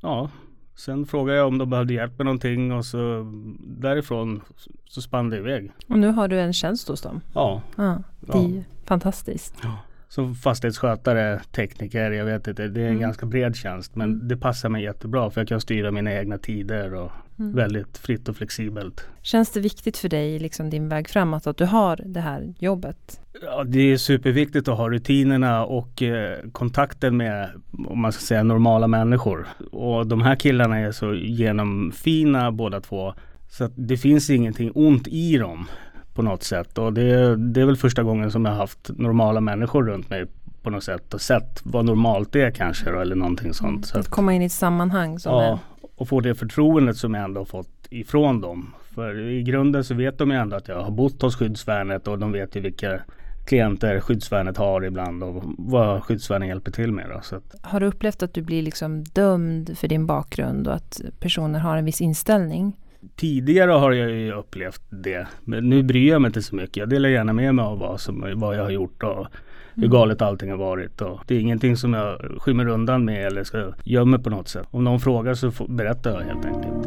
ja, 0.00 0.30
sen 0.76 1.06
frågade 1.06 1.38
jag 1.38 1.46
om 1.46 1.58
de 1.58 1.70
behövde 1.70 1.94
hjälp 1.94 2.18
med 2.18 2.24
någonting 2.24 2.72
och 2.72 2.84
så 2.84 3.32
därifrån 3.60 4.40
så 4.84 5.02
spann 5.02 5.30
det 5.30 5.36
iväg. 5.36 5.72
Och 5.88 5.98
nu 5.98 6.08
har 6.08 6.28
du 6.28 6.40
en 6.40 6.52
tjänst 6.52 6.88
hos 6.88 7.02
dem? 7.02 7.20
Ja. 7.34 7.62
ja 7.76 8.02
det 8.20 8.38
är 8.38 8.56
ja. 8.56 8.62
fantastiskt. 8.84 9.54
Ja. 9.62 9.78
Som 10.14 10.34
fastighetsskötare, 10.34 11.40
tekniker, 11.52 12.10
jag 12.10 12.24
vet 12.24 12.48
inte. 12.48 12.68
Det 12.68 12.80
är 12.80 12.84
en 12.84 12.90
mm. 12.90 13.00
ganska 13.00 13.26
bred 13.26 13.56
tjänst 13.56 13.96
men 13.96 14.12
mm. 14.12 14.28
det 14.28 14.36
passar 14.36 14.68
mig 14.68 14.82
jättebra 14.82 15.30
för 15.30 15.40
jag 15.40 15.48
kan 15.48 15.60
styra 15.60 15.90
mina 15.90 16.12
egna 16.12 16.38
tider 16.38 16.94
och 16.94 17.12
mm. 17.38 17.54
väldigt 17.54 17.98
fritt 17.98 18.28
och 18.28 18.36
flexibelt. 18.36 19.08
Känns 19.22 19.50
det 19.50 19.60
viktigt 19.60 19.96
för 19.96 20.08
dig, 20.08 20.38
liksom 20.38 20.70
din 20.70 20.88
väg 20.88 21.08
framåt, 21.08 21.46
att 21.46 21.56
du 21.56 21.64
har 21.64 22.00
det 22.04 22.20
här 22.20 22.54
jobbet? 22.58 23.20
Ja, 23.42 23.64
det 23.64 23.80
är 23.80 23.96
superviktigt 23.96 24.68
att 24.68 24.78
ha 24.78 24.90
rutinerna 24.90 25.64
och 25.64 26.02
eh, 26.02 26.38
kontakten 26.52 27.16
med, 27.16 27.50
om 27.86 28.00
man 28.00 28.12
ska 28.12 28.20
säga, 28.20 28.42
normala 28.42 28.86
människor. 28.86 29.46
Och 29.72 30.06
de 30.06 30.22
här 30.22 30.36
killarna 30.36 30.78
är 30.78 30.92
så 30.92 31.14
genomfina 31.14 32.52
båda 32.52 32.80
två. 32.80 33.14
Så 33.48 33.64
att 33.64 33.72
det 33.74 33.96
finns 33.96 34.30
ingenting 34.30 34.70
ont 34.74 35.08
i 35.08 35.38
dem 35.38 35.66
på 36.14 36.22
något 36.22 36.42
sätt. 36.42 36.78
Och 36.78 36.92
det, 36.92 37.36
det 37.36 37.60
är 37.60 37.66
väl 37.66 37.76
första 37.76 38.02
gången 38.02 38.30
som 38.30 38.44
jag 38.44 38.52
har 38.52 38.58
haft 38.58 38.90
normala 38.96 39.40
människor 39.40 39.84
runt 39.84 40.10
mig 40.10 40.26
på 40.62 40.70
något 40.70 40.84
sätt 40.84 41.14
och 41.14 41.20
sett 41.20 41.60
vad 41.62 41.84
normalt 41.84 42.36
är 42.36 42.50
kanske 42.50 42.90
då, 42.90 43.00
eller 43.00 43.16
någonting 43.16 43.54
sånt. 43.54 43.86
Så 43.86 43.98
att 43.98 44.08
komma 44.08 44.34
in 44.34 44.42
i 44.42 44.44
ett 44.44 44.52
sammanhang 44.52 45.18
som 45.18 45.32
ja, 45.32 45.42
är... 45.42 45.58
och 45.96 46.08
få 46.08 46.20
det 46.20 46.34
förtroendet 46.34 46.96
som 46.96 47.14
jag 47.14 47.24
ändå 47.24 47.40
har 47.40 47.44
fått 47.44 47.86
ifrån 47.90 48.40
dem. 48.40 48.74
För 48.94 49.18
i 49.28 49.42
grunden 49.42 49.84
så 49.84 49.94
vet 49.94 50.18
de 50.18 50.30
ju 50.30 50.36
ändå 50.36 50.56
att 50.56 50.68
jag 50.68 50.82
har 50.82 50.90
bott 50.90 51.22
hos 51.22 51.36
skyddsvärnet 51.36 52.08
och 52.08 52.18
de 52.18 52.32
vet 52.32 52.56
ju 52.56 52.60
vilka 52.60 53.00
klienter 53.44 54.00
skyddsvärnet 54.00 54.56
har 54.56 54.84
ibland 54.84 55.22
och 55.22 55.42
vad 55.58 56.02
skyddsvärnet 56.02 56.48
hjälper 56.48 56.70
till 56.70 56.92
med. 56.92 57.06
Då. 57.08 57.40
Har 57.62 57.80
du 57.80 57.86
upplevt 57.86 58.22
att 58.22 58.34
du 58.34 58.42
blir 58.42 58.62
liksom 58.62 59.04
dömd 59.04 59.78
för 59.78 59.88
din 59.88 60.06
bakgrund 60.06 60.68
och 60.68 60.74
att 60.74 61.00
personer 61.20 61.58
har 61.58 61.76
en 61.76 61.84
viss 61.84 62.00
inställning? 62.00 62.76
Tidigare 63.16 63.70
har 63.70 63.92
jag 63.92 64.10
ju 64.10 64.32
upplevt 64.32 64.82
det. 64.88 65.26
Men 65.44 65.68
nu 65.68 65.82
bryr 65.82 66.08
jag 66.08 66.22
mig 66.22 66.28
inte 66.28 66.42
så 66.42 66.56
mycket. 66.56 66.76
Jag 66.76 66.88
delar 66.88 67.08
gärna 67.08 67.32
med 67.32 67.54
mig 67.54 67.64
av 67.64 67.78
vad, 67.78 68.00
som, 68.00 68.32
vad 68.34 68.56
jag 68.56 68.62
har 68.62 68.70
gjort 68.70 69.02
och 69.02 69.26
hur 69.74 69.84
mm. 69.84 69.90
galet 69.90 70.22
allting 70.22 70.50
har 70.50 70.58
varit. 70.58 71.00
Och 71.00 71.20
det 71.26 71.34
är 71.34 71.40
ingenting 71.40 71.76
som 71.76 71.94
jag 71.94 72.20
skymmer 72.38 72.68
undan 72.68 73.04
med 73.04 73.26
eller 73.26 73.44
ska 73.44 73.72
gömma 73.84 74.18
på 74.18 74.30
något 74.30 74.48
sätt. 74.48 74.66
Om 74.70 74.84
någon 74.84 75.00
frågar 75.00 75.34
så 75.34 75.52
berättar 75.68 76.10
jag 76.10 76.20
helt 76.20 76.44
enkelt. 76.44 76.86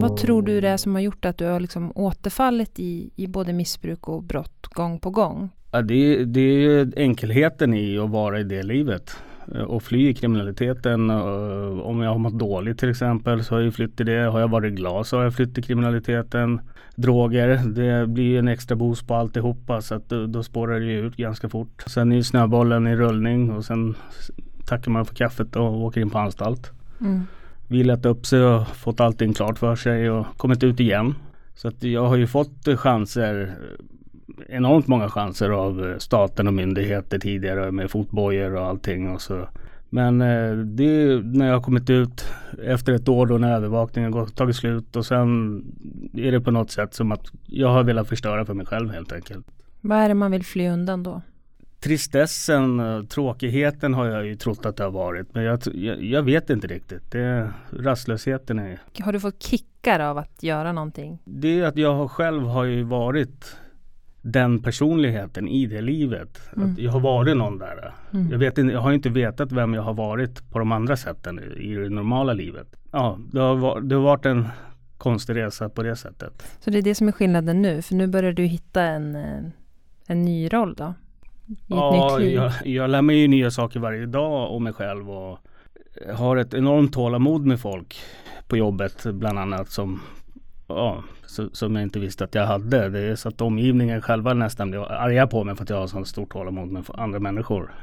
Vad 0.00 0.16
tror 0.16 0.42
du 0.42 0.60
det 0.60 0.68
är 0.68 0.76
som 0.76 0.94
har 0.94 1.02
gjort 1.02 1.24
att 1.24 1.38
du 1.38 1.44
har 1.44 1.60
liksom 1.60 1.92
återfallit 1.94 2.80
i, 2.80 3.10
i 3.16 3.26
både 3.26 3.52
missbruk 3.52 4.08
och 4.08 4.22
brott 4.22 4.66
gång 4.66 4.98
på 4.98 5.10
gång? 5.10 5.50
Ja, 5.72 5.82
det, 5.82 6.24
det 6.24 6.40
är 6.40 6.92
enkelheten 6.96 7.74
i 7.74 7.98
att 7.98 8.10
vara 8.10 8.40
i 8.40 8.44
det 8.44 8.62
livet. 8.62 9.16
Eh, 9.54 9.62
och 9.62 9.82
fly 9.82 10.14
kriminaliteten. 10.14 11.10
Om 11.10 12.00
jag 12.00 12.10
har 12.10 12.18
mått 12.18 12.38
dåligt 12.38 12.78
till 12.78 12.90
exempel 12.90 13.44
så 13.44 13.54
har 13.54 13.60
jag 13.60 13.74
flytt 13.74 13.96
till 13.96 14.06
det. 14.06 14.30
Har 14.30 14.40
jag 14.40 14.48
varit 14.48 14.72
glad 14.72 15.06
så 15.06 15.16
har 15.16 15.24
jag 15.24 15.34
flytt 15.34 15.54
till 15.54 15.64
kriminaliteten. 15.64 16.60
Droger, 16.96 17.60
det 17.66 18.06
blir 18.06 18.38
en 18.38 18.48
extra 18.48 18.76
boost 18.76 19.06
på 19.06 19.14
alltihopa 19.14 19.82
så 19.82 19.94
att 19.94 20.08
då, 20.08 20.26
då 20.26 20.42
spårar 20.42 20.80
det 20.80 20.92
ut 20.92 21.16
ganska 21.16 21.48
fort. 21.48 21.84
Sen 21.86 22.12
är 22.12 22.22
snöbollen 22.22 22.86
i 22.86 22.96
rullning 22.96 23.50
och 23.50 23.64
sen 23.64 23.94
tackar 24.66 24.90
man 24.90 25.06
för 25.06 25.14
kaffet 25.14 25.56
och 25.56 25.84
åker 25.84 26.00
in 26.00 26.10
på 26.10 26.18
anstalt. 26.18 26.70
Mm. 27.00 27.22
Vilat 27.68 28.06
upp 28.06 28.26
sig 28.26 28.44
och 28.44 28.68
fått 28.68 29.00
allting 29.00 29.32
klart 29.32 29.58
för 29.58 29.76
sig 29.76 30.10
och 30.10 30.26
kommit 30.36 30.62
ut 30.62 30.80
igen. 30.80 31.14
Så 31.54 31.68
att 31.68 31.82
jag 31.82 32.06
har 32.06 32.16
ju 32.16 32.26
fått 32.26 32.68
chanser 32.76 33.54
enormt 34.48 34.86
många 34.86 35.08
chanser 35.08 35.50
av 35.50 35.98
staten 35.98 36.46
och 36.46 36.54
myndigheter 36.54 37.18
tidigare 37.18 37.72
med 37.72 37.90
fotbojor 37.90 38.54
och 38.54 38.66
allting. 38.66 39.10
Och 39.10 39.22
så. 39.22 39.48
Men 39.90 40.20
eh, 40.20 40.56
det 40.56 41.20
när 41.24 41.46
jag 41.46 41.54
har 41.54 41.62
kommit 41.62 41.90
ut 41.90 42.24
efter 42.64 42.92
ett 42.92 43.08
år 43.08 43.26
då 43.26 43.38
när 43.38 43.56
övervakningen 43.56 44.12
har 44.12 44.26
tagit 44.26 44.56
slut 44.56 44.96
och 44.96 45.06
sen 45.06 45.62
är 46.16 46.32
det 46.32 46.40
på 46.40 46.50
något 46.50 46.70
sätt 46.70 46.94
som 46.94 47.12
att 47.12 47.32
jag 47.46 47.68
har 47.68 47.82
velat 47.82 48.08
förstöra 48.08 48.44
för 48.44 48.54
mig 48.54 48.66
själv 48.66 48.90
helt 48.90 49.12
enkelt. 49.12 49.46
Vad 49.80 49.98
är 49.98 50.08
det 50.08 50.14
man 50.14 50.30
vill 50.30 50.44
fly 50.44 50.68
undan 50.68 51.02
då? 51.02 51.22
Tristessen, 51.80 52.82
tråkigheten 53.08 53.94
har 53.94 54.06
jag 54.06 54.26
ju 54.26 54.36
trott 54.36 54.66
att 54.66 54.76
det 54.76 54.84
har 54.84 54.90
varit. 54.90 55.34
Men 55.34 55.44
jag, 55.44 55.60
jag, 55.74 56.02
jag 56.02 56.22
vet 56.22 56.50
inte 56.50 56.66
riktigt. 56.66 57.10
Det, 57.10 57.52
rastlösheten 57.72 58.58
är... 58.58 58.78
Har 59.00 59.12
du 59.12 59.20
fått 59.20 59.42
kickar 59.42 60.00
av 60.00 60.18
att 60.18 60.42
göra 60.42 60.72
någonting? 60.72 61.18
Det 61.24 61.60
är 61.60 61.64
att 61.64 61.76
jag 61.76 62.10
själv 62.10 62.42
har 62.42 62.64
ju 62.64 62.82
varit 62.82 63.56
den 64.24 64.62
personligheten 64.62 65.48
i 65.48 65.66
det 65.66 65.80
livet. 65.80 66.40
Mm. 66.56 66.72
Att 66.72 66.78
jag 66.78 66.92
har 66.92 67.00
varit 67.00 67.36
någon 67.36 67.58
där. 67.58 67.92
Mm. 68.12 68.30
Jag, 68.30 68.38
vet, 68.38 68.58
jag 68.58 68.80
har 68.80 68.92
inte 68.92 69.08
vetat 69.08 69.52
vem 69.52 69.74
jag 69.74 69.82
har 69.82 69.94
varit 69.94 70.50
på 70.50 70.58
de 70.58 70.72
andra 70.72 70.96
sätten 70.96 71.38
i 71.38 71.74
det 71.74 71.88
normala 71.88 72.32
livet. 72.32 72.66
Ja, 72.90 73.18
det 73.32 73.40
har, 73.40 73.80
det 73.80 73.94
har 73.94 74.02
varit 74.02 74.26
en 74.26 74.48
konstig 74.98 75.36
resa 75.36 75.68
på 75.68 75.82
det 75.82 75.96
sättet. 75.96 76.56
Så 76.60 76.70
det 76.70 76.78
är 76.78 76.82
det 76.82 76.94
som 76.94 77.08
är 77.08 77.12
skillnaden 77.12 77.62
nu? 77.62 77.82
För 77.82 77.94
nu 77.94 78.06
börjar 78.06 78.32
du 78.32 78.42
hitta 78.42 78.82
en, 78.82 79.16
eh, 79.16 79.44
en 80.06 80.22
ny 80.22 80.48
roll 80.48 80.74
då? 80.74 80.94
ja, 81.66 82.20
jag, 82.20 82.52
jag 82.64 82.90
lär 82.90 83.02
mig 83.02 83.16
ju 83.16 83.28
nya 83.28 83.50
saker 83.50 83.80
varje 83.80 84.06
dag 84.06 84.50
om 84.50 84.64
mig 84.64 84.72
själv 84.72 85.10
och 85.10 85.38
har 86.14 86.36
ett 86.36 86.54
enormt 86.54 86.92
tålamod 86.92 87.46
med 87.46 87.60
folk 87.60 87.96
på 88.48 88.56
jobbet 88.56 89.04
bland 89.04 89.38
annat 89.38 89.70
som 89.70 90.00
ja, 90.66 91.04
som 91.52 91.76
jag 91.76 91.82
inte 91.82 91.98
visste 91.98 92.24
att 92.24 92.34
jag 92.34 92.46
hade. 92.46 92.88
Det 92.88 93.00
är 93.00 93.16
så 93.16 93.28
att 93.28 93.40
omgivningen 93.40 94.02
själva 94.02 94.34
nästan 94.34 94.70
blir 94.70 94.92
arga 94.92 95.26
på 95.26 95.44
mig 95.44 95.56
för 95.56 95.62
att 95.62 95.70
jag 95.70 95.76
har 95.76 95.86
sånt 95.86 96.08
stort 96.08 96.32
tålamod 96.32 96.68
med 96.68 96.84
andra 96.94 97.20
människor. 97.20 97.74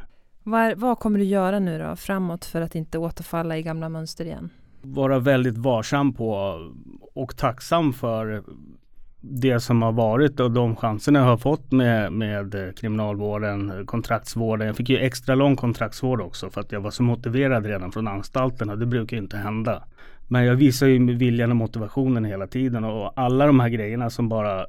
Vad, 0.44 0.78
vad 0.78 1.00
kommer 1.00 1.20
du 1.20 1.26
göra 1.26 1.60
nu 1.60 1.80
då 1.80 1.96
framåt 1.96 2.46
för 2.46 2.62
att 2.62 2.76
inte 2.76 2.98
återfalla 2.98 3.58
i 3.58 3.62
gamla 3.62 3.90
mönster 3.90 4.26
igen? 4.26 4.50
Vara 4.82 5.20
väldigt 5.20 5.58
varsam 5.58 6.14
på 6.14 6.60
och 7.14 7.38
tacksam 7.38 7.94
för 7.94 8.44
det 9.22 9.60
som 9.60 9.82
har 9.82 9.92
varit 9.92 10.40
och 10.40 10.52
de 10.52 10.76
chanserna 10.76 11.20
jag 11.20 11.26
har 11.26 11.38
fått 11.38 11.72
med, 11.72 12.14
med 12.14 12.74
kriminalvården, 12.78 13.86
kontraktsvården. 13.86 14.68
Jag 14.68 14.76
fick 14.76 14.90
ju 14.90 14.98
extra 14.98 15.36
lång 15.36 15.56
kontraktsvård 15.56 16.22
också 16.22 16.50
för 16.50 16.62
att 16.62 16.72
jag 16.72 16.82
var 16.82 16.92
så 16.92 17.04
motiverad 17.04 17.66
redan 17.66 17.92
från 17.92 18.08
anstalten 18.08 18.70
och 18.70 18.78
det 18.78 18.86
brukar 18.86 19.18
inte 19.18 19.38
hända. 19.38 19.84
Men 20.32 20.46
jag 20.46 20.56
visar 20.56 20.88
ju 20.88 21.16
viljan 21.16 21.52
och 21.52 21.56
motivationen 21.56 22.26
hela 22.26 22.48
tiden 22.48 22.84
och 22.84 23.14
alla 23.16 23.46
de 23.46 23.60
här 23.60 23.70
grejerna 23.70 24.10
som 24.10 24.30
bara 24.30 24.66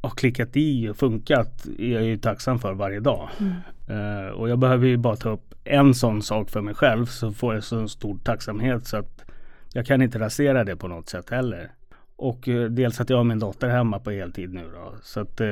har 0.00 0.10
klickat 0.10 0.48
i 0.52 0.88
och 0.88 0.96
funkat 0.96 1.66
är 1.78 1.92
jag 1.92 2.02
ju 2.02 2.16
tacksam 2.16 2.58
för 2.58 2.74
varje 2.74 3.00
dag. 3.00 3.28
Mm. 3.40 3.52
Uh, 3.90 4.28
och 4.28 4.48
jag 4.48 4.58
behöver 4.58 4.86
ju 4.86 4.96
bara 4.96 5.16
ta 5.16 5.30
upp 5.30 5.54
en 5.64 5.94
sån 5.94 6.22
sak 6.22 6.50
för 6.50 6.60
mig 6.60 6.74
själv 6.74 7.06
så 7.06 7.32
får 7.32 7.54
jag 7.54 7.64
så 7.64 7.88
stor 7.88 8.18
tacksamhet 8.18 8.86
så 8.86 8.96
att 8.96 9.24
jag 9.72 9.86
kan 9.86 10.02
inte 10.02 10.18
rasera 10.18 10.64
det 10.64 10.76
på 10.76 10.88
något 10.88 11.08
sätt 11.08 11.30
heller. 11.30 11.70
Och 12.16 12.48
uh, 12.48 12.64
dels 12.64 13.00
att 13.00 13.10
jag 13.10 13.16
har 13.16 13.24
min 13.24 13.38
dotter 13.38 13.68
hemma 13.68 13.98
på 13.98 14.10
heltid 14.10 14.54
nu 14.54 14.64
då. 14.74 14.94
Så 15.02 15.20
att 15.20 15.40
uh, 15.40 15.46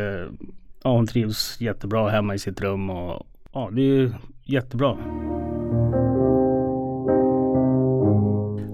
ja, 0.82 0.92
hon 0.92 1.06
trivs 1.06 1.60
jättebra 1.60 2.08
hemma 2.08 2.34
i 2.34 2.38
sitt 2.38 2.60
rum 2.60 2.90
och 2.90 3.26
ja, 3.52 3.70
det 3.72 3.82
är 3.82 4.12
jättebra. 4.44 4.96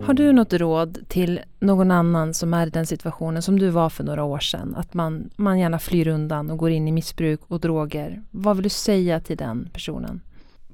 Har 0.09 0.15
du 0.15 0.33
något 0.33 0.53
råd 0.53 0.99
till 1.09 1.41
någon 1.61 1.91
annan 1.91 2.35
som 2.35 2.55
är 2.55 2.67
i 2.67 2.71
den 2.71 2.87
situationen 2.87 3.43
som 3.43 3.59
du 3.59 3.69
var 3.69 3.91
för 3.91 4.05
några 4.05 4.25
år 4.25 4.39
sedan? 4.39 4.75
Att 4.77 4.95
man, 4.95 5.31
man 5.37 5.59
gärna 5.59 5.79
flyr 5.79 6.09
undan 6.09 6.51
och 6.51 6.59
går 6.59 6.71
in 6.71 6.89
i 6.89 6.93
missbruk 6.93 7.41
och 7.49 7.61
droger. 7.61 8.23
Vad 8.31 8.57
vill 8.57 8.63
du 8.63 8.69
säga 8.69 9.21
till 9.21 9.37
den 9.37 9.69
personen? 9.73 10.21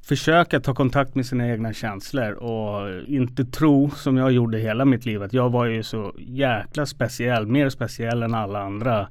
Försök 0.02 0.54
att 0.54 0.64
ta 0.64 0.74
kontakt 0.74 1.14
med 1.14 1.26
sina 1.26 1.48
egna 1.48 1.72
känslor 1.72 2.32
och 2.32 3.02
inte 3.06 3.44
tro 3.44 3.90
som 3.90 4.16
jag 4.16 4.32
gjorde 4.32 4.58
hela 4.58 4.84
mitt 4.84 5.06
liv 5.06 5.22
att 5.22 5.32
jag 5.32 5.50
var 5.50 5.66
ju 5.66 5.82
så 5.82 6.14
jäkla 6.18 6.86
speciell, 6.86 7.46
mer 7.46 7.70
speciell 7.70 8.22
än 8.22 8.34
alla 8.34 8.62
andra 8.62 9.08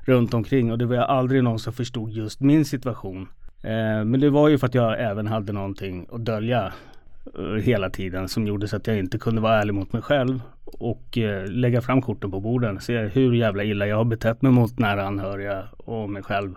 runt 0.00 0.34
omkring 0.34 0.72
och 0.72 0.78
det 0.78 0.86
var 0.86 0.96
aldrig 0.96 1.44
någon 1.44 1.58
som 1.58 1.72
förstod 1.72 2.10
just 2.10 2.40
min 2.40 2.64
situation. 2.64 3.28
Eh, 3.62 4.04
men 4.04 4.20
det 4.20 4.30
var 4.30 4.48
ju 4.48 4.58
för 4.58 4.66
att 4.66 4.74
jag 4.74 5.02
även 5.02 5.26
hade 5.26 5.52
någonting 5.52 6.06
att 6.12 6.24
dölja 6.24 6.72
hela 7.62 7.90
tiden 7.90 8.28
som 8.28 8.46
gjorde 8.46 8.68
så 8.68 8.76
att 8.76 8.86
jag 8.86 8.98
inte 8.98 9.18
kunde 9.18 9.40
vara 9.40 9.60
ärlig 9.60 9.74
mot 9.74 9.92
mig 9.92 10.02
själv 10.02 10.40
och 10.64 11.18
eh, 11.18 11.46
lägga 11.46 11.80
fram 11.80 12.02
korten 12.02 12.30
på 12.30 12.40
borden. 12.40 12.80
Se 12.80 12.98
hur 12.98 13.32
jävla 13.32 13.64
illa 13.64 13.86
jag 13.86 13.96
har 13.96 14.04
betett 14.04 14.42
mig 14.42 14.52
mot 14.52 14.78
nära 14.78 15.06
anhöriga 15.06 15.64
och 15.76 16.10
mig 16.10 16.22
själv. 16.22 16.54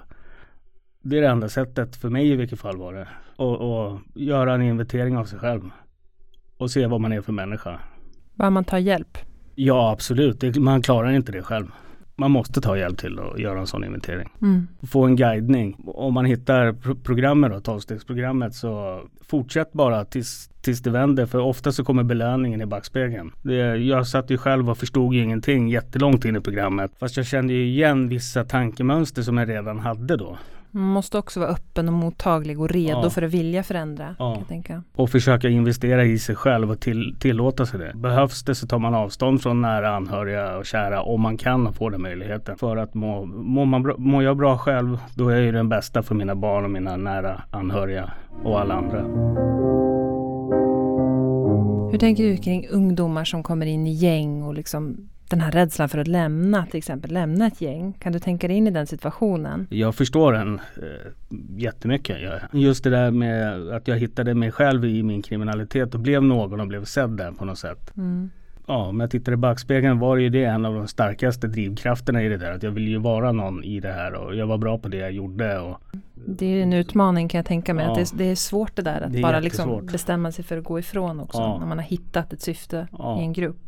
Det 1.02 1.18
är 1.18 1.22
det 1.22 1.28
enda 1.28 1.50
sättet 1.50 1.96
för 1.96 2.10
mig 2.10 2.32
i 2.32 2.36
vilket 2.36 2.60
fall 2.60 2.78
var 2.78 2.94
det. 2.94 3.08
Och, 3.36 3.82
och 3.82 4.00
göra 4.16 4.54
en 4.54 4.62
inventering 4.62 5.18
av 5.18 5.26
sig 5.26 5.40
själv. 5.40 5.70
Och 6.58 6.72
se 6.72 6.88
vad 6.88 7.02
man 7.02 7.14
är 7.14 7.22
för 7.22 7.34
människa. 7.34 7.80
Bör 8.36 8.50
man 8.50 8.64
ta 8.64 8.80
hjälp? 8.80 9.18
Ja 9.56 9.92
absolut, 9.92 10.58
man 10.58 10.82
klarar 10.82 11.12
inte 11.12 11.32
det 11.32 11.42
själv 11.42 11.68
man 12.18 12.32
måste 12.32 12.62
ta 12.62 12.78
hjälp 12.78 12.98
till 12.98 13.20
att 13.20 13.40
göra 13.40 13.60
en 13.60 13.68
sån 13.68 13.84
inventering. 13.84 14.30
Mm. 14.42 14.68
Få 14.88 15.06
en 15.06 15.16
guidning. 15.16 15.78
Om 15.86 16.14
man 16.14 16.26
hittar 16.26 16.74
pro 16.74 16.96
programmet 16.96 17.52
då, 17.52 17.60
tolvstegsprogrammet 17.60 18.56
så 18.56 19.02
fortsätt 19.28 19.74
bara 19.74 20.06
tills, 20.06 20.50
tills 20.62 20.82
det 20.82 20.90
vänder 20.90 21.26
för 21.26 21.40
ofta 21.40 21.72
så 21.72 21.84
kommer 21.84 22.04
belöningen 22.04 22.62
i 22.62 22.66
backspegeln. 22.66 23.32
Det, 23.42 23.56
jag 23.76 24.08
satt 24.08 24.30
ju 24.30 24.38
själv 24.38 24.70
och 24.70 24.78
förstod 24.78 25.14
ju 25.14 25.24
ingenting 25.24 25.70
jättelångt 25.70 26.26
in 26.26 26.36
i 26.36 26.42
programmet. 26.42 26.92
Fast 27.00 27.18
jag 27.18 27.26
kände 27.26 27.54
ju 27.54 27.66
igen 27.68 28.10
vissa 28.10 28.44
tankemönster 28.44 29.22
som 29.22 29.38
jag 29.38 29.50
redan 29.50 29.80
hade 29.80 30.18
då. 30.18 30.38
Man 30.72 30.84
måste 30.84 31.18
också 31.18 31.40
vara 31.40 31.50
öppen 31.50 31.88
och 31.88 31.94
mottaglig 31.94 32.62
och 32.62 32.70
redo 32.70 33.02
ja. 33.04 33.10
för 33.10 33.22
att 33.22 33.32
vilja 33.32 33.64
förändra. 33.64 34.16
Ja. 34.20 34.44
Och 34.96 35.10
försöka 35.10 35.50
investera 35.50 36.04
i 36.04 36.20
sig 36.20 36.36
själv 36.36 36.72
och 36.72 36.80
till, 36.80 37.16
tillåta 37.20 37.66
sig 37.66 37.80
det. 37.80 37.92
Behövs 37.96 38.44
det 38.44 38.56
så 38.56 38.68
tar 38.68 38.80
man 38.80 38.94
avstånd 38.94 39.42
från 39.42 39.62
nära 39.62 39.96
anhöriga 39.96 40.58
och 40.58 40.66
kära 40.66 41.02
om 41.02 41.22
man 41.22 41.38
kan 41.38 41.74
får 41.74 41.92
den 41.92 42.02
möjligheten. 42.02 42.58
För 42.58 42.78
att 42.78 42.94
må, 42.94 43.26
må, 43.26 43.66
man 43.66 43.84
bra, 43.84 43.96
mår 43.98 44.24
jag 44.24 44.38
bra 44.38 44.58
själv 44.58 45.00
då 45.16 45.30
är 45.30 45.36
jag 45.36 45.46
ju 45.46 45.52
den 45.52 45.70
bästa 45.70 46.04
för 46.04 46.16
mina 46.16 46.36
barn 46.36 46.64
och 46.64 46.72
mina 46.72 46.98
nära 46.98 47.42
anhöriga 47.52 48.12
och 48.44 48.60
alla 48.60 48.74
andra. 48.74 49.02
Hur 51.92 51.98
tänker 51.98 52.24
du 52.24 52.38
kring 52.38 52.68
ungdomar 52.68 53.26
som 53.26 53.44
kommer 53.44 53.66
in 53.66 53.88
i 53.88 53.94
gäng 53.94 54.44
och 54.44 54.54
liksom 54.54 55.10
den 55.30 55.42
här 55.42 55.52
rädslan 55.52 55.90
för 55.90 55.98
att 55.98 56.08
lämna, 56.08 56.66
till 56.66 56.78
exempel 56.78 57.14
lämna 57.14 57.48
ett 57.48 57.62
gäng. 57.62 57.94
Kan 57.94 58.14
du 58.14 58.20
tänka 58.20 58.48
dig 58.48 58.58
in 58.58 58.68
i 58.68 58.72
den 58.72 58.88
situationen? 58.88 59.68
Jag 59.70 59.96
förstår 59.96 60.34
den 60.34 60.56
eh, 60.56 61.12
jättemycket. 61.58 62.18
Just 62.52 62.84
det 62.84 62.90
där 62.90 63.12
med 63.12 63.70
att 63.70 63.88
jag 63.88 63.98
hittade 63.98 64.34
mig 64.34 64.52
själv 64.52 64.86
i 64.86 65.04
min 65.04 65.22
kriminalitet 65.22 65.94
och 65.94 66.00
blev 66.00 66.24
någon 66.24 66.60
och 66.60 66.68
blev 66.68 66.86
sedd 66.86 67.10
där 67.10 67.32
på 67.32 67.46
något 67.46 67.60
sätt. 67.60 67.98
Mm. 67.98 68.30
Ja, 68.68 68.88
om 68.88 69.00
jag 69.00 69.12
tittar 69.12 69.32
i 69.32 69.36
backspegeln 69.36 70.00
var 70.00 70.18
ju 70.18 70.30
det 70.30 70.44
en 70.44 70.66
av 70.66 70.74
de 70.74 70.88
starkaste 70.88 71.48
drivkrafterna 71.48 72.24
i 72.24 72.30
det 72.30 72.38
där. 72.38 72.52
Att 72.52 72.64
jag 72.64 72.72
ville 72.72 72.90
ju 72.90 72.98
vara 72.98 73.32
någon 73.32 73.64
i 73.64 73.80
det 73.80 73.92
här 73.92 74.14
och 74.14 74.36
jag 74.36 74.48
var 74.48 74.58
bra 74.58 74.78
på 74.78 74.88
det 74.88 74.98
jag 74.98 75.12
gjorde. 75.12 75.60
Och, 75.60 75.82
det 76.26 76.46
är 76.46 76.64
en 76.64 76.74
utmaning 76.74 77.28
kan 77.28 77.38
jag 77.38 77.46
tänka 77.46 77.74
mig. 77.74 77.86
Ja, 77.86 77.92
att 77.92 77.98
det, 77.98 78.02
är, 78.02 78.18
det 78.18 78.32
är 78.32 78.36
svårt 78.36 78.76
det 78.76 78.82
där 78.82 79.02
att 79.02 79.14
det 79.14 79.22
bara 79.22 79.40
liksom 79.40 79.86
bestämma 79.86 80.32
sig 80.32 80.46
för 80.46 80.58
att 80.58 80.64
gå 80.64 80.80
ifrån 80.80 81.20
också. 81.20 81.38
Ja. 81.38 81.60
När 81.60 81.66
man 81.66 81.78
har 81.78 81.86
hittat 81.86 82.34
ett 82.34 82.42
syfte 82.42 82.88
ja. 82.98 83.20
i 83.20 83.24
en 83.24 83.34
grupp. 83.34 83.67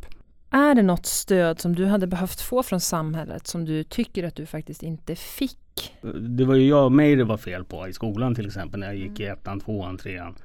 Är 0.51 0.75
det 0.75 0.81
något 0.81 1.05
stöd 1.05 1.59
som 1.59 1.75
du 1.75 1.85
hade 1.85 2.07
behövt 2.07 2.41
få 2.41 2.63
från 2.63 2.79
samhället 2.79 3.47
som 3.47 3.65
du 3.65 3.83
tycker 3.83 4.23
att 4.23 4.35
du 4.35 4.45
faktiskt 4.45 4.83
inte 4.83 5.15
fick? 5.15 5.93
Det 6.19 6.45
var 6.45 6.55
ju 6.55 6.67
jag 6.67 6.91
mig 6.91 7.15
det 7.15 7.23
var 7.23 7.37
fel 7.37 7.65
på 7.65 7.87
i 7.87 7.93
skolan 7.93 8.35
till 8.35 8.45
exempel 8.45 8.79
när 8.79 8.87
jag 8.87 8.95
gick 8.95 9.19
i 9.19 9.25
ettan, 9.25 9.59
tvåan, 9.59 9.97
trean. 9.97 10.35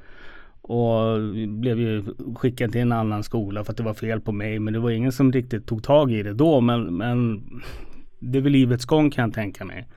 Och 0.61 1.21
blev 1.49 1.81
ju 1.81 2.05
skickad 2.37 2.73
till 2.73 2.81
en 2.81 2.93
annan 2.93 3.23
skola 3.23 3.65
för 3.65 3.73
att 3.73 3.77
det 3.77 3.83
var 3.83 3.95
fel 3.95 4.21
på 4.21 4.33
mig. 4.33 4.59
Men 4.59 4.73
det 4.75 4.81
var 4.81 4.91
ingen 4.91 5.13
som 5.13 5.33
riktigt 5.33 5.67
tog 5.67 5.83
tag 5.83 6.13
i 6.13 6.23
det 6.23 6.35
då. 6.35 6.61
Men, 6.61 6.97
men 6.97 7.43
det 8.19 8.39
är 8.39 8.43
väl 8.43 8.53
livets 8.53 8.85
gång 8.85 9.11
kan 9.11 9.25
jag 9.25 9.35
tänka 9.35 9.65
mig. 9.65 9.89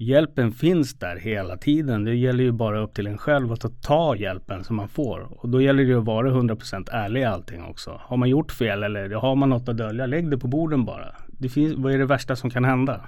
Hjälpen 0.00 0.52
finns 0.52 0.94
där 0.94 1.16
hela 1.16 1.56
tiden. 1.56 2.04
Det 2.04 2.14
gäller 2.14 2.44
ju 2.44 2.52
bara 2.52 2.80
upp 2.80 2.94
till 2.94 3.06
en 3.06 3.18
själv 3.18 3.52
att 3.52 3.82
ta 3.82 4.16
hjälpen 4.16 4.64
som 4.64 4.76
man 4.76 4.88
får. 4.88 5.20
Och 5.42 5.48
då 5.48 5.62
gäller 5.62 5.84
det 5.84 5.94
att 5.94 6.04
vara 6.04 6.30
100% 6.30 6.88
ärlig 6.92 7.20
i 7.20 7.24
allting 7.24 7.64
också. 7.64 8.00
Har 8.04 8.16
man 8.16 8.28
gjort 8.28 8.52
fel 8.52 8.82
eller 8.82 9.10
har 9.10 9.34
man 9.34 9.48
något 9.48 9.68
att 9.68 9.76
dölja, 9.76 10.06
lägg 10.06 10.30
det 10.30 10.38
på 10.38 10.48
borden 10.48 10.84
bara. 10.84 11.14
Det 11.28 11.48
finns, 11.48 11.74
vad 11.76 11.92
är 11.92 11.98
det 11.98 12.06
värsta 12.06 12.36
som 12.36 12.50
kan 12.50 12.64
hända? 12.64 13.00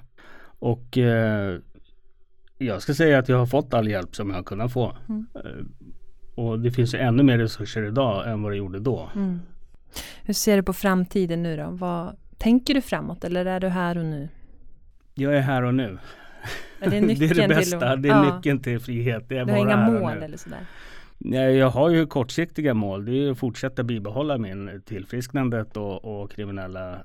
Och 0.43 0.99
eh, 0.99 1.59
jag 2.59 2.83
ska 2.83 2.95
säga 2.95 3.19
att 3.19 3.29
jag 3.29 3.37
har 3.39 3.47
fått 3.47 3.75
all 3.75 3.89
hjälp 3.89 4.17
som 4.17 4.31
jag 4.31 4.37
har 4.37 4.43
kunnat 4.43 4.73
få. 4.73 4.97
Mm. 5.09 5.27
Eh, 5.35 5.41
Och 6.35 6.61
det 6.61 6.71
finns 6.71 6.95
ju 6.95 6.99
ännu 6.99 7.23
mer 7.23 7.39
resurser 7.39 7.83
idag 7.87 8.31
än 8.31 8.43
vad 8.43 8.53
det 8.53 8.57
gjorde 8.57 8.79
då. 8.81 9.11
Mm. 9.15 9.41
Hur 10.25 10.35
ser 10.35 10.57
du 10.57 10.63
på 10.63 10.73
framtiden 10.73 11.43
nu 11.43 11.57
då? 11.57 11.69
Vad, 11.71 12.17
tänker 12.39 12.75
du 12.75 12.81
framåt 12.81 13.25
eller 13.25 13.45
är 13.47 13.61
du 13.61 13.69
här 13.69 13.99
och 13.99 14.05
nu? 14.05 14.29
Jag 15.15 15.37
är 15.37 15.41
här 15.41 15.63
och 15.63 15.75
nu. 15.75 15.99
Är 16.81 16.91
det, 16.91 17.01
det 17.15 17.31
är 17.31 17.35
det 17.35 17.49
bästa. 17.49 17.93
Till 17.93 18.03
det 18.03 18.09
är 18.09 18.25
ja. 18.25 18.37
nyckeln 18.37 18.61
till 18.61 18.81
frihet. 18.81 19.29
Det 19.29 19.39
är 19.39 19.45
Du 19.45 19.53
har 19.53 19.59
inga 19.59 19.91
mål 19.91 20.23
eller 20.23 20.37
sådär? 20.37 20.61
Nej, 21.23 21.57
jag 21.57 21.71
har 21.71 21.91
ju 21.91 22.07
kortsiktiga 22.07 22.75
mål. 22.75 23.05
Det 23.05 23.13
är 23.13 23.31
att 23.31 23.39
fortsätta 23.39 23.83
bibehålla 23.83 24.39
min 24.39 24.83
tillfrisknandet 24.87 25.77
och, 25.77 26.23
och 26.23 26.31
kriminella, 26.31 26.99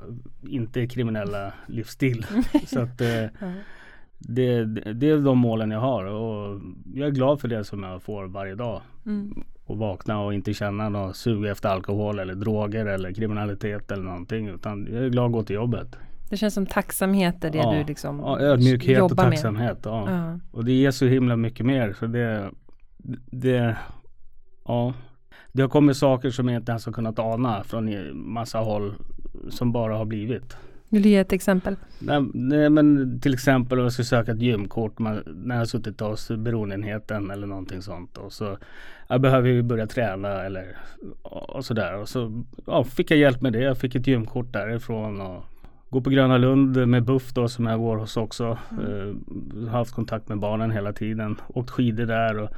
inte 0.50 0.88
kriminella 0.88 1.54
livsstil. 1.68 2.25
Så 2.65 2.80
att 2.80 3.01
eh, 3.01 3.25
det, 4.18 4.65
det 4.94 5.10
är 5.10 5.18
de 5.18 5.38
målen 5.38 5.72
jag 5.72 5.80
har 5.80 6.06
och 6.06 6.62
jag 6.94 7.08
är 7.08 7.12
glad 7.12 7.42
för 7.42 7.48
det 7.48 7.63
som 7.63 7.84
jag 7.84 8.04
får 8.04 8.27
varje 8.27 8.56
dag. 8.56 8.82
Mm. 9.06 9.44
Och 9.65 9.77
vakna 9.77 10.22
och 10.22 10.34
inte 10.34 10.54
känna 10.54 10.89
något 10.89 11.15
sug 11.15 11.46
efter 11.46 11.70
alkohol 11.70 12.20
eller 12.20 12.36
droger 12.36 12.86
eller 12.86 13.12
kriminalitet 13.12 13.92
eller 13.92 14.04
någonting. 14.04 14.48
Utan 14.48 14.88
jag 14.92 15.04
är 15.04 15.10
glad 15.10 15.25
att 15.25 15.32
gå 15.32 15.44
till 15.44 15.56
jobbet. 15.56 15.98
Det 16.29 16.38
känns 16.38 16.53
som 16.53 16.65
tacksamhet 16.65 17.44
är 17.44 17.50
det 17.50 17.58
Ja. 17.58 17.72
du 17.74 17.84
liksom 17.84 18.20
Ja, 18.20 18.39
ödmjukhet 18.39 19.01
och 19.01 19.10
jobbar 19.10 19.24
med. 19.24 19.32
tacksamhet. 19.34 19.77
Ja. 19.84 20.12
Ja. 20.12 20.39
Och 20.51 20.65
det 20.65 20.72
ger 20.72 20.91
så 20.91 21.05
himla 21.05 21.36
mycket 21.36 21.65
mer. 21.65 21.94
Så 22.00 22.08
det, 22.08 22.51
det, 23.32 23.75
ja. 24.65 24.94
Det 25.51 25.62
har 25.62 25.70
kommit 25.70 25.98
saker 25.98 26.29
som 26.29 26.48
jag 26.50 26.62
inte 26.62 26.72
ens 26.72 26.86
har 26.86 26.94
kunnat 26.94 27.20
ana 27.20 27.63
från 27.63 27.89
massa 28.34 28.60
håll 28.60 28.94
som 29.50 29.72
bara 29.72 29.98
har 29.98 30.05
blivit. 30.05 30.58
Vill 30.89 31.01
du 31.01 31.10
ge 31.10 31.17
ett 31.17 31.34
exempel? 31.34 31.75
Nej, 32.00 32.22
nej 32.34 32.70
men 32.70 33.20
till 33.22 33.34
exempel 33.34 33.77
om 33.79 33.84
jag 33.84 33.94
ska 33.94 34.03
söka 34.03 34.32
ett 34.32 34.41
gymkort 34.41 35.00
man, 35.00 35.24
när 35.25 35.55
jag 35.55 35.62
har 35.62 35.65
suttit 35.65 36.00
hos 36.00 36.32
beroendeenheten 36.32 37.32
eller 37.32 37.48
någonting 37.48 37.82
sånt. 37.82 38.17
Och 38.17 38.34
så 38.34 38.58
jag 39.08 39.22
behöver 39.22 39.50
ju 39.50 39.62
börja 39.62 39.88
träna 39.88 40.44
eller 40.44 40.77
och 41.24 41.65
sådär. 41.65 41.98
Och 41.98 42.10
så 42.10 42.44
ja, 42.65 42.84
fick 42.84 43.12
jag 43.12 43.17
hjälp 43.20 43.41
med 43.41 43.53
det. 43.53 43.60
Jag 43.60 43.77
fick 43.77 43.96
ett 43.96 44.08
gymkort 44.08 44.53
därifrån 44.53 45.22
och 45.22 45.44
gå 45.89 46.01
på 46.01 46.10
Gröna 46.10 46.38
Lund 46.38 46.88
med 46.88 47.04
Buff 47.06 47.34
då 47.34 47.48
som 47.48 47.65
jag 47.65 47.80
går 47.80 47.98
hos 47.98 48.18
också. 48.18 48.58
Eh, 48.72 49.68
haft 49.70 49.92
kontakt 49.92 50.30
med 50.30 50.39
barnen 50.39 50.72
hela 50.72 50.94
tiden. 50.94 51.36
Åkt 51.48 51.70
skidor 51.70 52.06
där 52.06 52.39
och, 52.39 52.50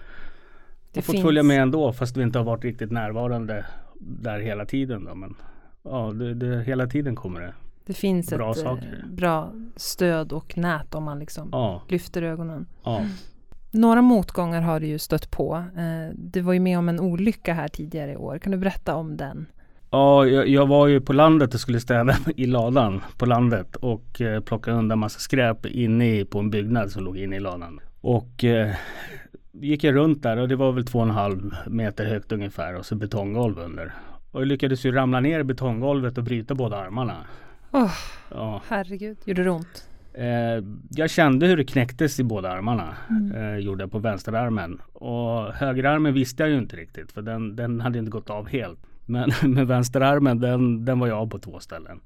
Det 0.93 0.99
och 0.99 1.05
fått 1.05 1.13
finns- 1.15 1.23
följa 1.25 1.43
med 1.43 1.61
ändå 1.61 1.93
fast 1.93 2.17
vi 2.17 2.23
inte 2.23 2.39
har 2.39 2.45
varit 2.45 2.63
riktigt 2.63 2.91
närvarande 2.91 3.65
där 3.99 4.39
hela 4.39 4.65
tiden. 4.65 5.05
Då. 5.05 5.15
Men 5.15 5.35
ja, 5.83 6.11
det, 6.11 6.33
det, 6.33 6.63
hela 6.63 6.87
tiden 6.87 7.15
kommer 7.15 7.41
det. 7.41 7.53
Det 7.85 7.93
finns 7.93 8.29
Bra 8.29 8.51
ett 8.51 8.57
eh, 8.57 8.63
saker. 8.63 9.05
bra 9.11 9.51
stöd 9.75 10.31
och 10.33 10.57
nät 10.57 10.95
om 10.95 11.03
man 11.03 11.19
liksom 11.19 11.49
Ja, 11.51 11.81
lyfter 11.87 12.21
ögonen. 12.21 12.65
ja. 12.83 13.01
Några 13.71 14.01
motgångar 14.01 14.61
har 14.61 14.79
du 14.79 14.87
ju 14.87 14.99
stött 14.99 15.31
på. 15.31 15.55
Eh, 15.77 16.13
Du 16.15 16.41
var 16.41 16.53
ju 16.53 16.59
med 16.59 16.79
om 16.79 16.89
en 16.89 16.99
olycka 16.99 17.53
här 17.53 17.67
tidigare 17.67 18.11
i 18.11 18.15
år. 18.17 18.37
Kan 18.37 18.51
du 18.51 18.57
berätta 18.57 18.95
om 18.95 19.17
den? 19.17 19.45
Ja, 19.91 20.25
jag, 20.25 20.47
jag 20.47 20.67
var 20.67 20.87
ju 20.87 21.01
på 21.01 21.13
landet 21.13 21.53
och 21.53 21.59
skulle 21.59 21.79
städa 21.79 22.15
i 22.35 22.45
ladan 22.45 23.01
på 23.17 23.25
landet 23.25 23.75
och 23.75 24.21
eh, 24.21 24.39
plocka 24.41 24.71
undan 24.71 24.99
massa 24.99 25.19
skräp 25.19 25.65
inne 25.65 26.25
på 26.25 26.39
en 26.39 26.49
byggnad 26.49 26.91
som 26.91 27.03
låg 27.03 27.17
inne 27.17 27.35
i 27.35 27.39
ladan. 27.39 27.79
Och 28.01 28.43
eh, 28.43 28.75
gick 29.51 29.83
jag 29.83 29.95
runt 29.95 30.23
där 30.23 30.37
och 30.37 30.47
det 30.47 30.55
var 30.55 30.71
väl 30.71 30.85
två 30.85 30.99
och 30.99 31.05
en 31.05 31.11
halv 31.11 31.55
meter 31.67 32.05
högt 32.05 32.31
ungefär 32.31 32.75
och 32.75 32.85
så 32.85 32.95
betonggolv 32.95 33.59
under. 33.59 33.93
Och 34.31 34.41
jag 34.41 34.47
lyckades 34.47 34.85
ju 34.85 34.91
ramla 34.91 35.19
ner 35.19 35.39
i 35.39 35.43
betonggolvet 35.43 36.17
och 36.17 36.23
bryta 36.23 36.55
båda 36.55 36.77
armarna. 36.77 37.15
Åh, 37.71 37.91
Ja. 38.31 38.61
herregud, 38.67 39.17
gjorde 39.25 39.43
det 39.43 39.49
ont? 39.49 39.87
Eh, 40.13 40.63
jag 40.89 41.09
kände 41.09 41.47
hur 41.47 41.57
det 41.57 41.63
knäcktes 41.65 42.19
i 42.19 42.23
båda 42.23 42.51
armarna. 42.51 42.93
Eh, 43.35 43.57
gjorde 43.57 43.83
jag 43.83 43.91
på 43.91 43.99
vänsterarmen. 43.99 44.81
Och 44.93 45.53
högerarmen 45.53 46.13
visste 46.13 46.43
jag 46.43 46.49
ju 46.49 46.57
inte 46.57 46.75
riktigt 46.75 47.11
för 47.11 47.21
den, 47.21 47.55
den 47.55 47.81
hade 47.81 47.99
inte 47.99 48.11
gått 48.11 48.29
av 48.29 48.47
helt. 48.47 48.79
Men 49.07 49.31
med 49.53 49.67
vänsterarmen 49.67 50.39
den, 50.39 50.85
den 50.85 50.99
var 50.99 51.07
jag 51.07 51.17
av 51.17 51.27
på 51.27 51.39
två 51.39 51.59
ställen. 51.59 51.99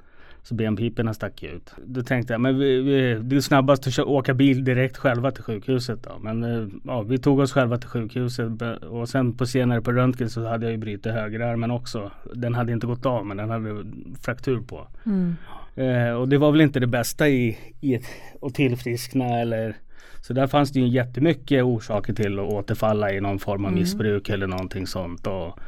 Så 0.43 0.55
benpiporna 0.55 1.13
stack 1.13 1.43
ut. 1.43 1.73
Då 1.85 2.01
tänkte 2.01 2.33
jag 2.33 2.41
men 2.41 2.59
vi, 2.59 2.81
vi, 2.81 3.19
det 3.21 3.35
är 3.35 3.41
snabbast 3.41 3.87
att 3.87 3.99
åka 3.99 4.33
bil 4.33 4.63
direkt 4.63 4.97
själva 4.97 5.31
till 5.31 5.43
sjukhuset 5.43 6.03
då. 6.03 6.19
Men 6.19 6.43
eh, 6.43 6.67
ja, 6.83 7.01
vi 7.01 7.17
tog 7.17 7.39
oss 7.39 7.53
själva 7.53 7.77
till 7.77 7.89
sjukhuset 7.89 8.61
och 8.89 9.09
sen 9.09 9.37
på 9.37 9.45
senare 9.45 9.81
på 9.81 9.91
röntgen 9.91 10.29
så 10.29 10.47
hade 10.47 10.65
jag 10.65 10.71
ju 10.71 10.77
brutit 10.77 11.13
högerarmen 11.13 11.71
också. 11.71 12.11
Den 12.33 12.55
hade 12.55 12.71
inte 12.71 12.87
gått 12.87 13.05
av 13.05 13.25
men 13.25 13.37
den 13.37 13.49
hade 13.49 13.85
fraktur 14.21 14.61
på. 14.61 14.87
Mm. 15.05 15.35
Eh, 15.75 16.13
och 16.13 16.29
det 16.29 16.37
var 16.37 16.51
väl 16.51 16.61
inte 16.61 16.79
det 16.79 16.87
bästa 16.87 17.29
i, 17.29 17.57
i 17.81 17.95
ett, 17.95 18.05
att 18.41 18.53
tillfriskna 18.53 19.25
eller 19.25 19.75
så 20.21 20.33
där 20.33 20.47
fanns 20.47 20.71
det 20.71 20.79
ju 20.79 20.87
jättemycket 20.87 21.63
orsaker 21.63 22.13
till 22.13 22.39
att 22.39 22.45
återfalla 22.45 23.11
i 23.11 23.21
någon 23.21 23.39
form 23.39 23.65
av 23.65 23.71
Mm. 23.71 23.79
missbruk 23.79 24.29
eller 24.29 24.47
någonting 24.47 24.87
sånt. 24.87 25.27
Och 25.27 25.59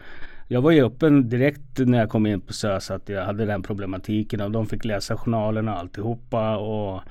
jag 0.48 0.62
var 0.62 0.72
ju 0.72 0.86
öppen 0.86 1.30
direkt 1.30 1.80
när 1.80 2.00
jag 2.00 2.10
kom 2.10 2.26
in 2.26 2.42
på 2.42 2.54
SÖS 2.54 2.92
att 2.92 3.10
jag 3.10 3.26
hade 3.26 3.46
den 3.46 3.64
problematiken 3.64 4.42
och 4.42 4.52
de 4.52 4.66
fick 4.66 4.86
läsa 4.86 5.18
journalerna 5.18 5.74
och 5.74 5.80
alltihopa. 5.80 6.58
Och 6.58 7.02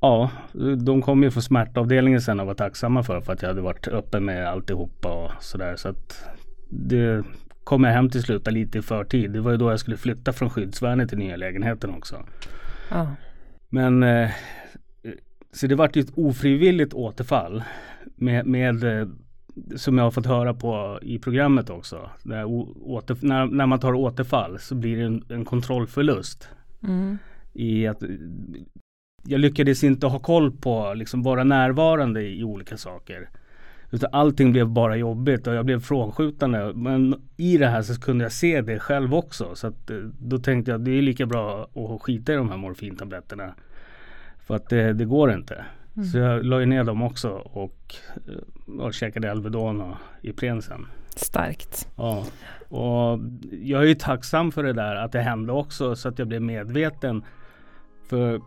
ja, 0.00 0.30
de 0.84 1.02
kom 1.02 1.22
ju 1.22 1.30
från 1.30 1.42
smärtavdelningen 1.42 2.20
sen 2.20 2.40
och 2.40 2.46
var 2.46 2.54
tacksamma 2.54 3.02
för 3.02 3.20
för 3.20 3.32
att 3.32 3.42
jag 3.42 3.48
hade 3.48 3.60
varit 3.60 3.88
öppen 3.88 4.24
med 4.24 4.48
alltihopa 4.48 5.24
och 5.24 5.42
sådär. 5.42 5.76
Så 5.76 5.88
att 5.88 6.24
det 6.68 7.24
kom 7.64 7.84
jag 7.84 7.92
hem 7.92 8.10
till 8.10 8.22
slut 8.22 8.52
lite 8.52 8.78
i 8.78 8.82
förtid. 8.82 9.30
Det 9.30 9.40
var 9.40 9.50
ju 9.50 9.56
då 9.56 9.70
jag 9.70 9.80
skulle 9.80 9.96
flytta 9.96 10.32
från 10.32 10.50
skyddsvärnet 10.50 11.08
till 11.08 11.18
nya 11.18 11.36
lägenheten 11.36 11.94
också. 11.94 12.26
Ja. 12.90 13.06
Men 13.68 14.02
eh, 14.02 14.30
så 15.52 15.66
det 15.66 15.74
vart 15.74 15.96
ju 15.96 16.00
ett 16.00 16.12
ofrivilligt 16.14 16.94
återfall 16.94 17.62
med, 18.16 18.46
med 18.46 18.84
eh, 18.84 19.08
som 19.76 19.98
jag 19.98 20.04
har 20.04 20.10
fått 20.10 20.26
höra 20.26 20.54
på 20.54 20.98
i 21.02 21.18
programmet 21.18 21.70
också. 21.70 22.10
Åter, 22.82 23.16
när, 23.20 23.46
när 23.46 23.66
man 23.66 23.80
tar 23.80 23.94
återfall 23.94 24.58
så 24.58 24.74
blir 24.74 24.96
det 24.96 25.04
en, 25.04 25.24
en 25.28 25.44
kontrollförlust 25.44 26.48
Mm. 26.82 27.18
i 27.52 27.86
att 27.86 28.02
jag 29.24 29.40
lyckades 29.40 29.84
inte 29.84 30.06
ha 30.06 30.18
koll 30.18 30.52
på, 30.52 30.94
liksom 30.94 31.22
vara 31.22 31.44
närvarande 31.44 32.22
i 32.22 32.44
olika 32.44 32.76
saker. 32.76 33.28
Utan 33.90 34.10
allting 34.12 34.52
blev 34.52 34.68
bara 34.68 34.96
jobbigt 34.96 35.46
och 35.46 35.54
jag 35.54 35.66
blev 35.66 35.80
frånskjutande. 35.80 36.72
Men 36.74 37.14
i 37.36 37.58
det 37.58 37.66
här 37.66 37.82
så 37.82 38.00
kunde 38.00 38.24
jag 38.24 38.32
se 38.32 38.60
det 38.60 38.78
själv 38.78 39.14
också. 39.14 39.54
Så 39.54 39.66
att, 39.66 39.90
eh, 39.90 39.96
då 40.20 40.38
tänkte 40.38 40.70
jag 40.70 40.78
att 40.78 40.84
det 40.84 40.98
är 40.98 41.02
lika 41.02 41.26
bra 41.26 41.68
att 41.74 42.02
skita 42.02 42.32
i 42.32 42.36
de 42.36 42.50
här 42.50 42.56
morfintabletterna. 42.56 43.54
För 44.38 44.56
att 44.56 44.68
det, 44.68 44.92
det 44.92 45.04
går 45.04 45.32
inte. 45.32 45.64
Så 46.04 46.18
jag 46.18 46.44
la 46.44 46.60
ju 46.60 46.66
ner 46.66 46.84
dem 46.84 47.02
också 47.02 47.30
och, 47.30 47.94
eh, 48.28 48.80
och 48.80 48.94
käkade 48.94 49.30
Alvedon 49.30 49.80
och 49.80 49.96
Ipren 50.22 50.62
sen. 50.62 50.86
Starkt. 51.08 51.88
Ja, 51.96 52.24
och 52.68 53.18
jag 53.50 53.82
är 53.82 53.86
ju 53.86 53.94
tacksam 53.94 54.52
för 54.52 54.62
det 54.62 54.72
där 54.72 54.96
att 54.96 55.12
det 55.12 55.20
hände 55.20 55.52
också 55.52 55.96
så 55.96 56.08
att 56.08 56.18
jag 56.18 56.28
blev 56.28 56.42
medveten. 56.42 57.24
För 58.08 58.40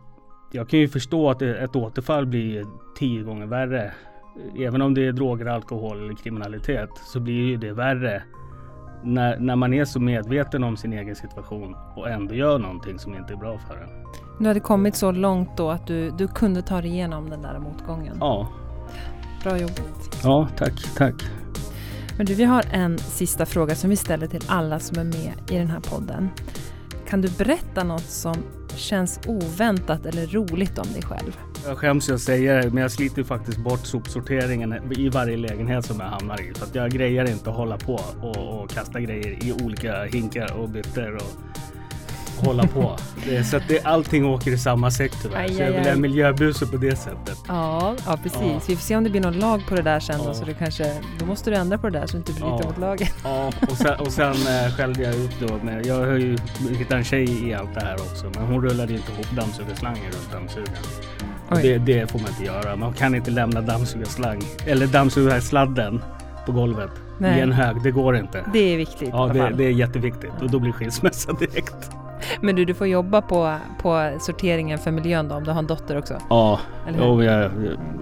jag 0.52 0.68
kan 0.68 0.78
ju 0.78 0.88
förstå 0.88 1.30
att 1.30 1.42
ett 1.42 1.76
återfall 1.76 2.26
blir 2.26 2.64
tio 2.98 3.22
gånger 3.22 3.46
värre. 3.46 3.92
Även 4.58 4.82
om 4.82 4.94
det 4.94 5.06
är 5.06 5.12
droger, 5.12 5.46
alkohol 5.46 5.98
eller 5.98 6.14
kriminalitet 6.14 6.90
så 6.94 7.20
blir 7.20 7.44
ju 7.44 7.56
det 7.56 7.72
värre 7.72 8.22
när, 9.02 9.38
när 9.38 9.56
man 9.56 9.74
är 9.74 9.84
så 9.84 10.00
medveten 10.00 10.64
om 10.64 10.76
sin 10.76 10.92
egen 10.92 11.16
situation 11.16 11.76
och 11.96 12.10
ändå 12.10 12.34
gör 12.34 12.58
någonting 12.58 12.98
som 12.98 13.14
inte 13.14 13.32
är 13.32 13.36
bra 13.36 13.58
för 13.58 13.76
en. 13.76 13.90
Du 14.40 14.46
hade 14.46 14.60
kommit 14.60 14.96
så 14.96 15.12
långt 15.12 15.56
då 15.56 15.70
att 15.70 15.86
du, 15.86 16.10
du 16.10 16.28
kunde 16.28 16.62
ta 16.62 16.80
dig 16.80 16.90
igenom 16.90 17.30
den 17.30 17.42
där 17.42 17.58
motgången. 17.58 18.16
Ja, 18.20 18.48
Bra 19.42 19.58
jobbat. 19.58 20.18
ja 20.22 20.48
tack, 20.56 20.94
tack. 20.96 21.14
Men 22.16 22.26
du, 22.26 22.34
vi 22.34 22.44
har 22.44 22.64
en 22.72 22.98
sista 22.98 23.46
fråga 23.46 23.74
som 23.74 23.90
vi 23.90 23.96
ställer 23.96 24.26
till 24.26 24.42
alla 24.46 24.78
som 24.80 24.98
är 24.98 25.04
med 25.04 25.32
i 25.50 25.56
den 25.58 25.66
här 25.70 25.80
podden. 25.80 26.28
Kan 27.08 27.20
du 27.20 27.28
berätta 27.38 27.84
något 27.84 28.06
som 28.06 28.34
känns 28.76 29.20
oväntat 29.26 30.06
eller 30.06 30.26
roligt 30.26 30.78
om 30.78 30.92
dig 30.92 31.02
själv? 31.02 31.38
Jag 31.66 31.78
skäms 31.78 32.10
att 32.10 32.20
säga 32.20 32.54
det, 32.54 32.70
men 32.70 32.82
jag 32.82 32.90
sliter 32.90 33.22
faktiskt 33.22 33.58
bort 33.58 33.86
sopsorteringen 33.86 34.92
i 34.96 35.08
varje 35.08 35.36
lägenhet 35.36 35.84
som 35.84 36.00
jag 36.00 36.06
hamnar 36.06 36.40
i. 36.40 36.52
Så 36.54 36.64
att 36.64 36.74
jag 36.74 36.90
grejer 36.90 37.30
inte 37.30 37.50
att 37.50 37.56
hålla 37.56 37.76
på 37.76 38.00
och, 38.22 38.36
och 38.62 38.70
kasta 38.70 39.00
grejer 39.00 39.44
i 39.44 39.52
olika 39.64 40.04
hinkar 40.04 40.56
och 40.56 40.68
byttor 40.68 41.14
och 41.14 41.32
hålla 42.36 42.66
på. 42.66 42.96
Det, 43.28 43.44
så 43.44 43.56
att 43.56 43.62
det, 43.68 43.84
allting 43.84 44.26
åker 44.26 44.50
i 44.50 44.58
samma 44.58 44.90
säck 44.90 45.12
tyvärr. 45.22 45.38
Aj, 45.40 45.54
så 45.54 45.62
jag 45.62 45.72
vill 45.72 45.82
ha 45.84 45.90
aj. 45.90 45.96
miljöbuse 45.98 46.66
på 46.66 46.76
det 46.76 46.96
sättet. 46.96 47.38
Ja, 47.48 47.94
ja 48.06 48.18
precis. 48.22 48.40
Ja. 48.42 48.60
Vi 48.68 48.76
får 48.76 48.82
se 48.82 48.96
om 48.96 49.04
det 49.04 49.10
blir 49.10 49.20
någon 49.20 49.38
lag 49.38 49.62
på 49.68 49.74
det 49.74 49.82
där 49.82 50.00
sen 50.00 50.18
då, 50.18 50.24
Ja. 50.24 50.34
så 50.34 50.44
du 50.44 50.54
kanske, 50.54 50.94
då 51.18 51.26
måste 51.26 51.50
du 51.50 51.56
ändra 51.56 51.78
på 51.78 51.88
det 51.90 51.98
där 51.98 52.06
så 52.06 52.12
du 52.12 52.18
inte 52.18 52.32
bryter 52.32 52.48
Ja. 52.48 52.62
mot 52.68 52.78
lagen. 52.78 53.08
Ja, 53.24 53.52
och 53.70 53.76
sen, 53.76 54.00
och 54.00 54.12
sen 54.12 54.32
eh, 54.32 54.72
skällde 54.76 55.02
jag 55.02 55.14
ut 55.14 55.30
då. 55.48 55.58
Men 55.62 55.86
jag 55.86 55.94
har 55.94 56.06
ju 56.12 56.38
hittat 56.78 56.92
en 56.92 57.04
tjej 57.04 57.48
i 57.48 57.54
allt 57.54 57.74
det 57.74 57.80
här 57.80 57.94
också. 57.94 58.26
Men 58.34 58.46
hon 58.46 58.62
rullade 58.62 58.92
inte 58.92 59.12
ihop 59.12 59.30
dammsugarslangen 59.36 60.04
runt 60.04 60.32
dammsugaren. 60.32 60.82
Det, 61.62 61.78
det 61.78 62.10
får 62.10 62.18
man 62.18 62.28
inte 62.28 62.44
göra. 62.44 62.76
Man 62.76 62.92
kan 62.92 63.14
inte 63.14 63.30
lämna 63.30 63.60
dammsugarslang 63.60 64.42
eller 64.66 64.86
dammsugarsladden 64.86 66.02
på 66.46 66.52
golvet 66.52 66.90
Nej. 67.18 67.38
i 67.38 67.42
en 67.42 67.52
hög. 67.52 67.82
Det 67.82 67.90
går 67.90 68.16
inte. 68.16 68.44
Det 68.52 68.58
är 68.74 68.76
viktigt 68.76 69.08
Ja, 69.12 69.26
det, 69.34 69.52
det 69.56 69.64
är 69.64 69.70
jätteviktigt 69.70 70.32
och 70.42 70.50
då 70.50 70.58
blir 70.58 70.72
skilsmässa 70.72 71.32
direkt. 71.32 71.90
Men 72.40 72.56
du, 72.56 72.64
du 72.64 72.74
får 72.74 72.86
jobba 72.86 73.22
på, 73.22 73.54
på 73.82 74.16
sorteringen 74.20 74.78
för 74.78 74.90
miljön 74.90 75.28
då, 75.28 75.34
om 75.34 75.44
du 75.44 75.50
har 75.50 75.58
en 75.58 75.66
dotter 75.66 75.98
också. 75.98 76.14
Ja, 76.28 76.60
jo, 76.98 77.22
jag, 77.22 77.50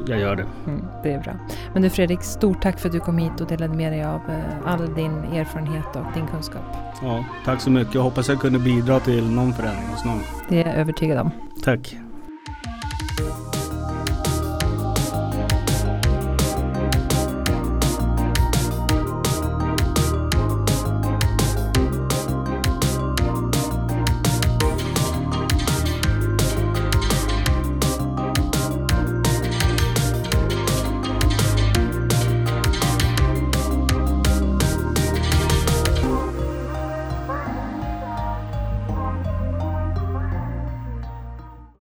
jag 0.06 0.20
gör 0.20 0.36
det. 0.36 0.44
Mm, 0.66 0.84
det 1.02 1.12
är 1.12 1.20
bra. 1.20 1.32
Men 1.72 1.82
du 1.82 1.90
Fredrik, 1.90 2.22
stort 2.22 2.62
tack 2.62 2.80
för 2.80 2.88
att 2.88 2.92
du 2.92 3.00
kom 3.00 3.18
hit 3.18 3.40
och 3.40 3.46
delade 3.46 3.74
med 3.74 3.92
dig 3.92 4.04
av 4.04 4.20
eh, 4.28 4.72
all 4.72 4.94
din 4.94 5.12
erfarenhet 5.12 5.96
och 5.96 6.12
din 6.14 6.26
kunskap. 6.26 6.62
Ja, 7.02 7.24
tack 7.44 7.60
så 7.60 7.70
mycket. 7.70 7.94
Jag 7.94 8.02
hoppas 8.02 8.28
jag 8.28 8.40
kunde 8.40 8.58
bidra 8.58 9.00
till 9.00 9.30
någon 9.30 9.52
förändring 9.52 9.86
hos 9.86 10.04
någon. 10.04 10.20
Det 10.48 10.62
är 10.62 10.66
jag 10.66 10.76
övertygad 10.76 11.18
om. 11.18 11.30
Tack. 11.64 11.96